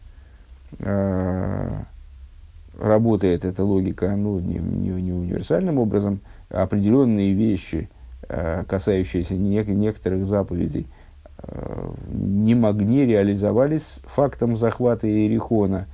работает 2.78 3.44
эта 3.44 3.64
логика 3.64 4.14
ну, 4.16 4.38
не, 4.40 4.58
не, 4.58 4.88
не 5.02 5.12
универсальным 5.12 5.78
образом. 5.78 6.20
Определенные 6.48 7.32
вещи, 7.32 7.88
касающиеся 8.66 9.36
некоторых 9.36 10.26
заповедей– 10.26 10.86
не 12.08 12.54
могли, 12.54 12.86
не 12.86 13.06
реализовались 13.06 14.00
фактом 14.04 14.56
захвата 14.56 15.06
Иерихона 15.06 15.86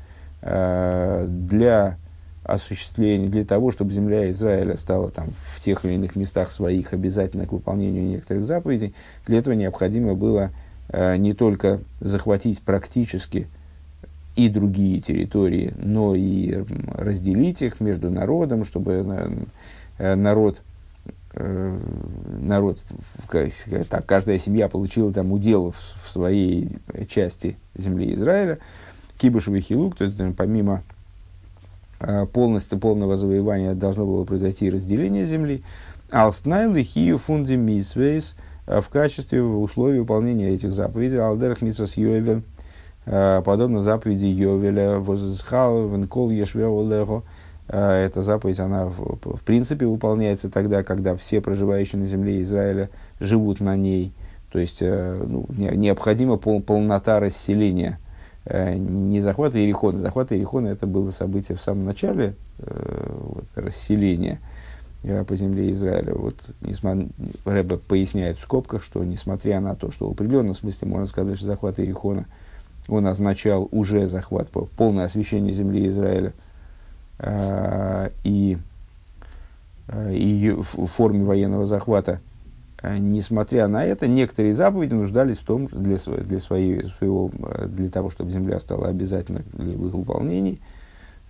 э, 0.43 1.27
для 1.29 1.97
осуществления, 2.45 3.27
для 3.27 3.45
того, 3.45 3.71
чтобы 3.71 3.93
земля 3.93 4.31
Израиля 4.31 4.77
стала 4.77 5.11
там, 5.11 5.29
в 5.55 5.61
тех 5.61 5.85
или 5.85 5.95
иных 5.95 6.17
местах 6.17 6.51
своих 6.51 6.93
обязательно 6.93 7.47
к 7.47 7.53
выполнению 7.53 8.05
некоторых 8.05 8.45
заповедей, 8.45 8.95
для 9.27 9.39
этого 9.39 9.55
необходимо 9.55 10.15
было 10.15 10.51
э, 10.89 11.17
не 11.17 11.35
только 11.35 11.81
захватить 12.01 12.63
практически 12.63 13.49
и 14.45 14.49
другие 14.49 15.01
территории, 15.01 15.73
но 15.77 16.15
и 16.15 16.65
разделить 16.95 17.63
их 17.63 17.81
между 17.81 18.11
народом, 18.11 18.65
чтобы 18.65 19.05
э, 19.99 20.15
народ 20.15 20.63
Э, 21.33 21.79
народ, 22.41 22.79
так, 23.89 24.05
каждая 24.05 24.39
семья 24.39 24.69
получила 24.69 25.13
там 25.13 25.31
удел 25.31 25.73
в, 25.73 26.11
своей 26.11 26.79
части 27.09 27.57
земли 27.77 28.13
Израиля, 28.15 28.59
Кибушевый 29.17 29.61
хилук, 29.61 29.97
то 29.97 30.05
есть 30.05 30.17
помимо 30.37 30.83
э, 32.01 32.27
полностью, 32.27 32.81
полного 32.81 33.17
завоевания 33.17 33.75
должно 33.75 34.07
было 34.07 34.25
произойти 34.25 34.71
разделение 34.71 35.25
земли. 35.25 35.63
Алстнайл 36.11 36.75
и 36.75 36.83
хию 36.83 37.17
фунди 37.17 37.55
мисвейс 37.55 38.35
э, 38.67 38.81
в 38.81 38.89
качестве 38.89 39.41
условий 39.41 40.01
выполнения 40.01 40.49
этих 40.49 40.73
заповедей. 40.73 41.21
Алдерах 41.21 41.63
митсвас 41.63 41.97
йовель, 41.97 42.43
подобно 43.05 43.81
заповеди 43.81 44.27
Йовеля, 44.27 44.99
воззхал 44.99 45.89
венкол 45.89 46.31
ешвеолего, 46.31 47.25
а, 47.73 47.97
эта 48.05 48.21
заповедь, 48.21 48.59
она 48.59 48.87
в, 48.87 49.19
в 49.37 49.43
принципе 49.45 49.87
выполняется 49.87 50.51
тогда, 50.51 50.83
когда 50.83 51.15
все 51.15 51.41
проживающие 51.41 52.01
на 52.01 52.07
земле 52.07 52.43
Израиля 52.43 52.91
живут 53.21 53.61
на 53.61 53.77
ней. 53.77 54.13
То 54.51 54.59
есть 54.59 54.79
э, 54.81 55.25
ну, 55.29 55.47
необходима 55.57 56.37
пол, 56.37 56.61
полнота 56.61 57.21
расселения. 57.21 58.01
Э, 58.45 58.75
не 58.75 59.21
захвата 59.21 59.59
Иерихона. 59.59 59.99
Захват 59.99 60.33
Иерихона 60.33 60.69
это 60.69 60.89
было 60.89 61.13
событие 61.13 61.57
в 61.57 61.61
самом 61.61 61.85
начале 61.85 62.35
э, 62.59 63.17
вот, 63.23 63.45
расселения 63.55 64.41
по 65.29 65.37
земле 65.37 65.71
Израиля. 65.71 66.13
Вот, 66.15 66.55
несмотря, 66.61 67.07
Рэбе 67.45 67.79
поясняет 67.79 68.37
в 68.37 68.43
скобках, 68.43 68.83
что 68.83 69.05
несмотря 69.05 69.61
на 69.61 69.77
то, 69.77 69.93
что 69.93 70.09
в 70.09 70.13
определенном 70.13 70.57
смысле 70.57 70.89
можно 70.89 71.07
сказать, 71.07 71.37
что 71.37 71.47
захват 71.47 71.79
Иерихона, 71.79 72.27
он 72.91 73.07
означал 73.07 73.69
уже 73.71 74.07
захват, 74.07 74.49
полное 74.51 75.05
освящение 75.05 75.55
земли 75.55 75.87
Израиля– 75.87 76.33
Э, 77.23 78.09
и, 78.25 78.57
э, 79.89 80.15
и 80.15 80.51
в 80.51 80.87
форме 80.87 81.23
военного 81.23 81.67
захвата. 81.67 82.21
Э, 82.83 82.97
несмотря 82.97 83.69
на 83.69 83.85
это, 83.85 84.09
некоторые 84.09 84.55
заповеди 84.55 84.95
нуждались 84.95 85.37
в 85.37 85.45
том, 85.45 85.67
для, 85.67 85.97
для, 85.97 86.41
своей, 86.41 86.85
своего, 86.99 87.31
для 87.67 87.91
того, 87.91 88.09
чтобы 88.09 88.31
земля 88.31 88.59
стала 88.59 88.89
обязательно 88.89 89.43
для 89.53 89.75
их 89.75 89.79
выполнения, 89.79 90.59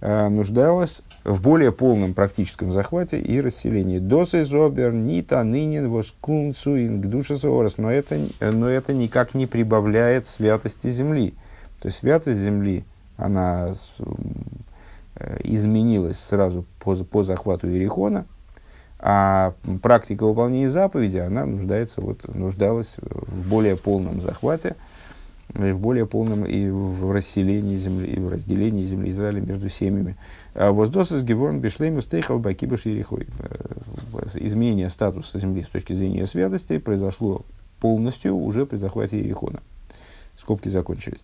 нуждалась 0.00 1.02
в 1.24 1.42
более 1.42 1.72
полном 1.72 2.14
практическом 2.14 2.72
захвате 2.72 3.20
и 3.20 3.38
расселении. 3.38 3.98
Досы 3.98 4.46
зобер, 4.46 4.94
нита, 4.94 5.42
нынен, 5.42 5.90
воскунцу, 5.90 6.78
ингдуша 6.78 7.36
соорос. 7.36 7.76
Но 7.76 7.90
это, 7.90 8.18
но 8.40 8.66
это 8.66 8.94
никак 8.94 9.34
не 9.34 9.46
прибавляет 9.46 10.26
святости 10.26 10.88
земли. 10.88 11.34
То 11.80 11.86
есть 11.86 11.98
святость 11.98 12.40
земли, 12.40 12.84
она 13.16 13.74
Э, 15.20 15.38
изменилась 15.44 16.18
сразу 16.18 16.64
по, 16.78 16.94
по 16.96 17.24
захвату 17.24 17.68
Иерихона, 17.68 18.24
а 18.98 19.52
практика 19.82 20.24
выполнения 20.24 20.70
заповеди, 20.70 21.18
она 21.18 21.44
нуждается, 21.44 22.00
вот, 22.00 22.32
нуждалась 22.34 22.96
в 22.98 23.48
более 23.48 23.76
полном 23.76 24.22
захвате, 24.22 24.76
в 25.52 25.74
более 25.74 26.06
полном 26.06 26.46
и 26.46 26.70
в 26.70 27.12
расселении 27.12 27.76
земли, 27.76 28.06
и 28.12 28.18
в 28.18 28.30
разделении 28.30 28.84
земли 28.86 29.10
Израиля 29.10 29.42
между 29.42 29.68
семьями. 29.68 30.16
А 30.54 30.72
Воздос 30.72 31.12
из 31.12 31.22
Геворн 31.22 31.60
Бишлейму 31.60 32.00
Стейхов 32.00 32.40
Бакибаш 32.40 32.86
Ерихой. 32.86 33.26
Э, 33.40 34.26
изменение 34.36 34.88
статуса 34.88 35.38
земли 35.38 35.64
с 35.64 35.68
точки 35.68 35.92
зрения 35.92 36.26
святости 36.26 36.78
произошло 36.78 37.44
полностью 37.78 38.36
уже 38.36 38.64
при 38.64 38.76
захвате 38.76 39.18
Ерихона. 39.18 39.60
Скобки 40.38 40.70
закончились. 40.70 41.20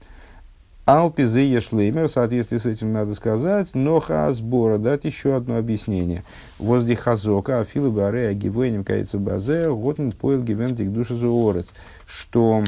Алпизе 0.87 1.51
Ешлеймер, 1.51 2.07
в 2.07 2.13
соответствии 2.13 2.59
с 2.59 2.65
этим 2.65 2.93
надо 2.93 3.17
сказать, 3.17 3.71
но 3.75 4.01
сбора 4.31 4.79
дать 4.79 5.05
еще 5.05 5.35
одно 5.35 5.59
объяснение. 5.59 6.23
Возле 6.61 6.95
Хазока, 6.95 7.59
Афилу 7.59 7.91
Баре, 7.91 8.29
Агивойним, 8.29 8.85
Кайца 8.85 9.19
Базе, 9.19 9.69
Готнет 9.69 10.17
Поил 10.17 10.45
Гивентик 10.45 10.93
Душа 10.93 11.17
Зуорец, 11.17 11.75
что 12.07 12.63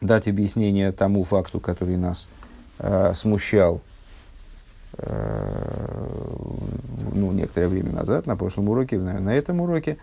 дать 0.00 0.28
объяснение 0.28 0.92
тому 0.92 1.24
факту, 1.24 1.58
который 1.58 1.96
нас 1.96 2.28
э, 2.78 3.12
смущал 3.12 3.80
э, 4.98 6.08
ну, 7.12 7.32
некоторое 7.32 7.66
время 7.66 7.90
назад, 7.90 8.26
на 8.26 8.36
прошлом 8.36 8.68
уроке, 8.68 8.98
на, 9.00 9.18
на 9.18 9.34
этом 9.34 9.60
уроке, 9.60 9.96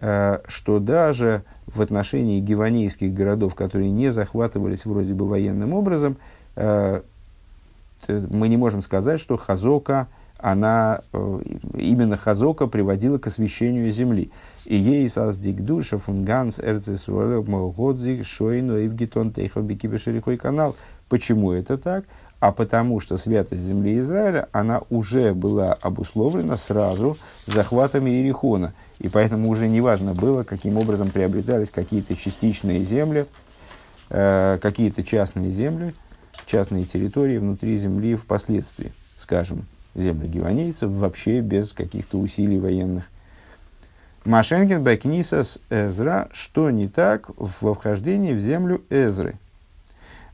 э, 0.00 0.40
что 0.48 0.80
даже 0.80 1.44
в 1.68 1.80
отношении 1.80 2.40
гиванейских 2.40 3.14
городов, 3.14 3.54
которые 3.54 3.90
не 3.90 4.10
захватывались 4.10 4.84
вроде 4.84 5.14
бы 5.14 5.28
военным 5.28 5.72
образом, 5.72 6.16
мы 6.56 8.48
не 8.48 8.56
можем 8.56 8.82
сказать, 8.82 9.20
что 9.20 9.36
Хазока, 9.36 10.08
она, 10.38 11.00
э, 11.12 11.40
именно 11.74 12.16
Хазока 12.16 12.66
приводила 12.66 13.18
к 13.18 13.26
освящению 13.26 13.90
земли. 13.90 14.30
И 14.64 14.76
ей 14.76 15.08
саздик 15.08 15.62
душа 15.62 15.98
фунганс 15.98 16.58
эрцесуэлэ 16.58 17.42
молгодзик 17.42 18.24
шойну 18.24 18.76
евгитон 18.76 19.32
тейхобики 19.32 19.86
бешерихой 19.86 20.36
канал. 20.36 20.76
Почему 21.08 21.52
это 21.52 21.78
так? 21.78 22.04
А 22.38 22.52
потому 22.52 23.00
что 23.00 23.16
святость 23.16 23.62
земли 23.62 23.98
Израиля, 23.98 24.48
она 24.52 24.82
уже 24.90 25.32
была 25.32 25.72
обусловлена 25.72 26.56
сразу 26.56 27.16
захватами 27.46 28.10
Иерихона. 28.10 28.74
И 28.98 29.08
поэтому 29.08 29.48
уже 29.48 29.68
не 29.68 29.80
важно 29.80 30.14
было, 30.14 30.42
каким 30.42 30.76
образом 30.76 31.10
приобретались 31.10 31.70
какие-то 31.70 32.14
частичные 32.14 32.82
земли, 32.82 33.26
э, 34.10 34.58
какие-то 34.60 35.02
частные 35.02 35.50
земли, 35.50 35.94
частные 36.46 36.84
территории 36.84 37.38
внутри 37.38 37.76
земли 37.76 38.14
впоследствии, 38.14 38.92
скажем, 39.16 39.66
земли 39.94 40.28
гиванейцев, 40.28 40.90
вообще 40.90 41.40
без 41.40 41.72
каких-то 41.72 42.18
усилий 42.18 42.58
военных. 42.58 43.04
Машенкин 44.24 44.82
Бакнисас 44.82 45.58
Эзра, 45.70 46.28
что 46.32 46.70
не 46.70 46.88
так 46.88 47.30
во 47.36 47.74
вхождении 47.74 48.32
в 48.32 48.40
землю 48.40 48.82
Эзры. 48.90 49.34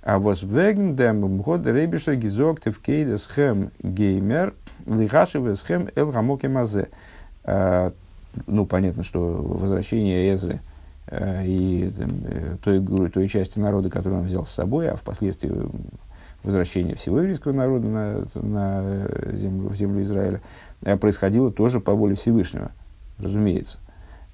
А 0.02 0.18
вот 0.18 0.42
веген 0.42 0.96
дем 0.96 1.38
год 1.38 1.66
рейбиша 1.66 2.16
гизок 2.16 2.60
тевкейда 2.60 3.18
схем 3.18 3.70
геймер 3.82 4.54
лихашеве 4.86 5.54
схем 5.54 5.88
эл 5.94 6.10
гамоке 6.10 6.48
мазе. 6.48 6.88
Ну, 7.44 8.66
понятно, 8.66 9.02
что 9.04 9.20
возвращение 9.20 10.32
Эзры– 10.34 10.60
и 11.10 11.92
э, 11.96 12.56
той, 12.62 13.10
той 13.10 13.28
части 13.28 13.58
народа, 13.58 13.90
которую 13.90 14.20
он 14.20 14.26
взял 14.26 14.46
с 14.46 14.50
собой, 14.50 14.88
а 14.88 14.96
впоследствии 14.96 15.52
возвращение 16.44 16.94
всего 16.94 17.18
еврейского 17.18 17.52
народа 17.52 17.88
на, 17.88 18.24
на 18.34 19.08
землю, 19.32 19.68
в 19.68 19.76
землю 19.76 20.02
Израиля, 20.02 20.40
э, 20.82 20.96
происходило 20.96 21.50
тоже 21.50 21.80
по 21.80 21.92
воле 21.92 22.14
Всевышнего, 22.14 22.70
разумеется. 23.18 23.78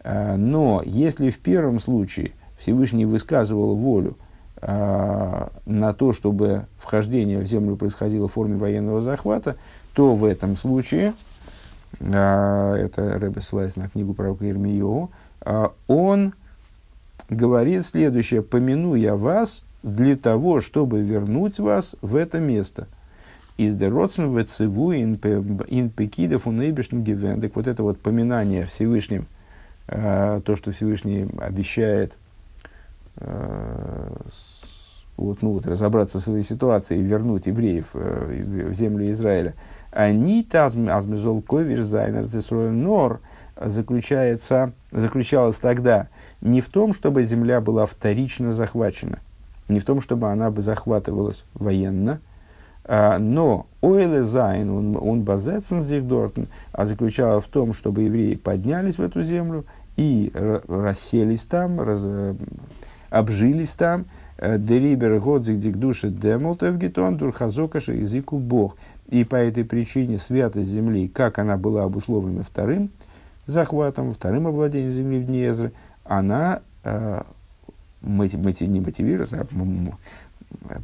Но 0.05 0.81
если 0.87 1.29
в 1.29 1.39
первом 1.39 1.81
случае 1.81 2.33
Всевышний 2.59 3.05
высказывал 3.05 3.75
волю 3.75 4.17
на 4.63 5.93
то, 5.99 6.13
чтобы 6.13 6.67
вхождение 6.79 7.41
в 7.41 7.47
землю 7.47 7.77
происходило 7.77 8.29
в 8.29 8.33
форме 8.33 8.57
военного 8.57 9.03
захвата, 9.03 9.57
то 9.95 10.15
в 10.15 10.25
этом 10.25 10.57
случае, 10.57 11.15
это 12.01 13.19
Рэбе 13.19 13.43
ссылается 13.43 13.81
на 13.81 13.89
книгу 13.89 14.15
пророка 14.15 14.49
Ирмиеву, 14.49 15.11
он 15.89 16.33
говорит 17.29 17.85
следующее, 17.85 18.43
помяну 18.43 18.95
я 18.95 19.17
вас 19.17 19.64
для 19.83 20.17
того, 20.17 20.61
чтобы 20.61 21.01
вернуть 21.01 21.59
вас 21.59 21.95
в 22.01 22.17
это 22.17 22.41
место. 22.41 22.88
Из 23.57 23.75
деротсен 23.75 24.37
вецеву 24.37 24.93
ин 24.93 25.19
пекидов 25.91 26.47
унейбишн 26.47 27.01
гивендек. 27.01 27.57
Вот 27.57 27.67
это 27.67 27.83
вот 27.83 27.99
поминание 28.01 28.67
Всевышним, 28.67 29.27
э, 29.88 30.41
то, 30.45 30.57
что 30.57 30.71
Всевышний 30.71 31.29
обещает 31.41 32.17
э, 33.17 34.12
вот, 35.17 35.43
ну, 35.43 35.53
вот, 35.53 35.67
разобраться 35.67 36.21
с 36.21 36.29
этой 36.29 36.45
ситуацией 36.45 37.01
и 37.01 37.05
вернуть 37.05 37.49
евреев 37.49 37.87
э, 37.95 38.69
в 38.69 38.75
землю 38.75 39.11
Израиля. 39.11 39.55
Они 39.91 40.45
тазмезол 40.45 41.43
ковиш 41.43 41.81
зайнер 41.81 42.27
нор 42.73 43.21
заключается, 43.61 44.73
заключалась 44.93 45.57
тогда– 45.57 46.09
не 46.40 46.61
в 46.61 46.68
том, 46.68 46.92
чтобы 46.92 47.24
земля 47.24 47.61
была 47.61 47.87
вторично 47.87 48.53
захвачена, 48.53 49.18
не 49.68 49.81
в 49.81 49.85
том, 49.85 50.01
чтобы 50.01 50.31
она 50.31 50.51
бы 50.51 50.62
захватывалась 50.62 51.44
военно, 51.55 52.20
а, 52.85 53.18
но 53.18 53.66
ойле 53.83 54.22
зайн, 54.22 54.70
он, 54.70 54.96
он 55.01 55.22
базецен 55.22 55.83
зихдортен, 55.83 56.48
а 56.72 56.87
заключалось 56.87 57.44
в 57.44 57.48
том, 57.48 57.74
чтобы 57.74 58.03
евреи 58.03 58.35
поднялись 58.35 58.96
в 58.96 59.03
эту 59.03 59.22
землю 59.22 59.64
и 59.98 60.33
расселись 60.68 61.42
там, 61.42 61.81
раз, 61.81 62.01
э, 62.05 62.35
обжились 63.11 63.70
там, 63.70 64.07
э, 64.38 64.57
Дерибер 64.57 65.18
годзик 65.18 65.59
дик 65.59 65.77
души 65.77 66.09
демолтев 66.09 66.77
гетон 66.77 67.16
дурхазокаша 67.16 67.92
языку 67.92 68.38
бог. 68.38 68.77
И 69.09 69.24
по 69.24 69.37
этой 69.37 69.64
причине 69.64 70.18
святость 70.18 70.70
земли, 70.70 71.09
как 71.09 71.38
она 71.38 71.57
была 71.57 71.83
обусловлена 71.83 72.42
вторым 72.42 72.90
захватом, 73.46 74.12
вторым 74.12 74.46
овладением 74.46 74.92
земли 74.92 75.18
в 75.18 75.27
Днезре, 75.27 75.72
она 76.09 76.62
э, 76.85 77.23
не 78.03 78.81
мотивировалась, 78.81 79.35
а 79.35 79.47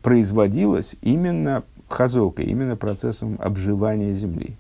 производилась 0.02 0.96
именно 1.00 1.64
хазокой, 1.88 2.44
именно 2.44 2.76
процессом 2.76 3.38
обживания 3.40 4.12
земли. 4.12 4.56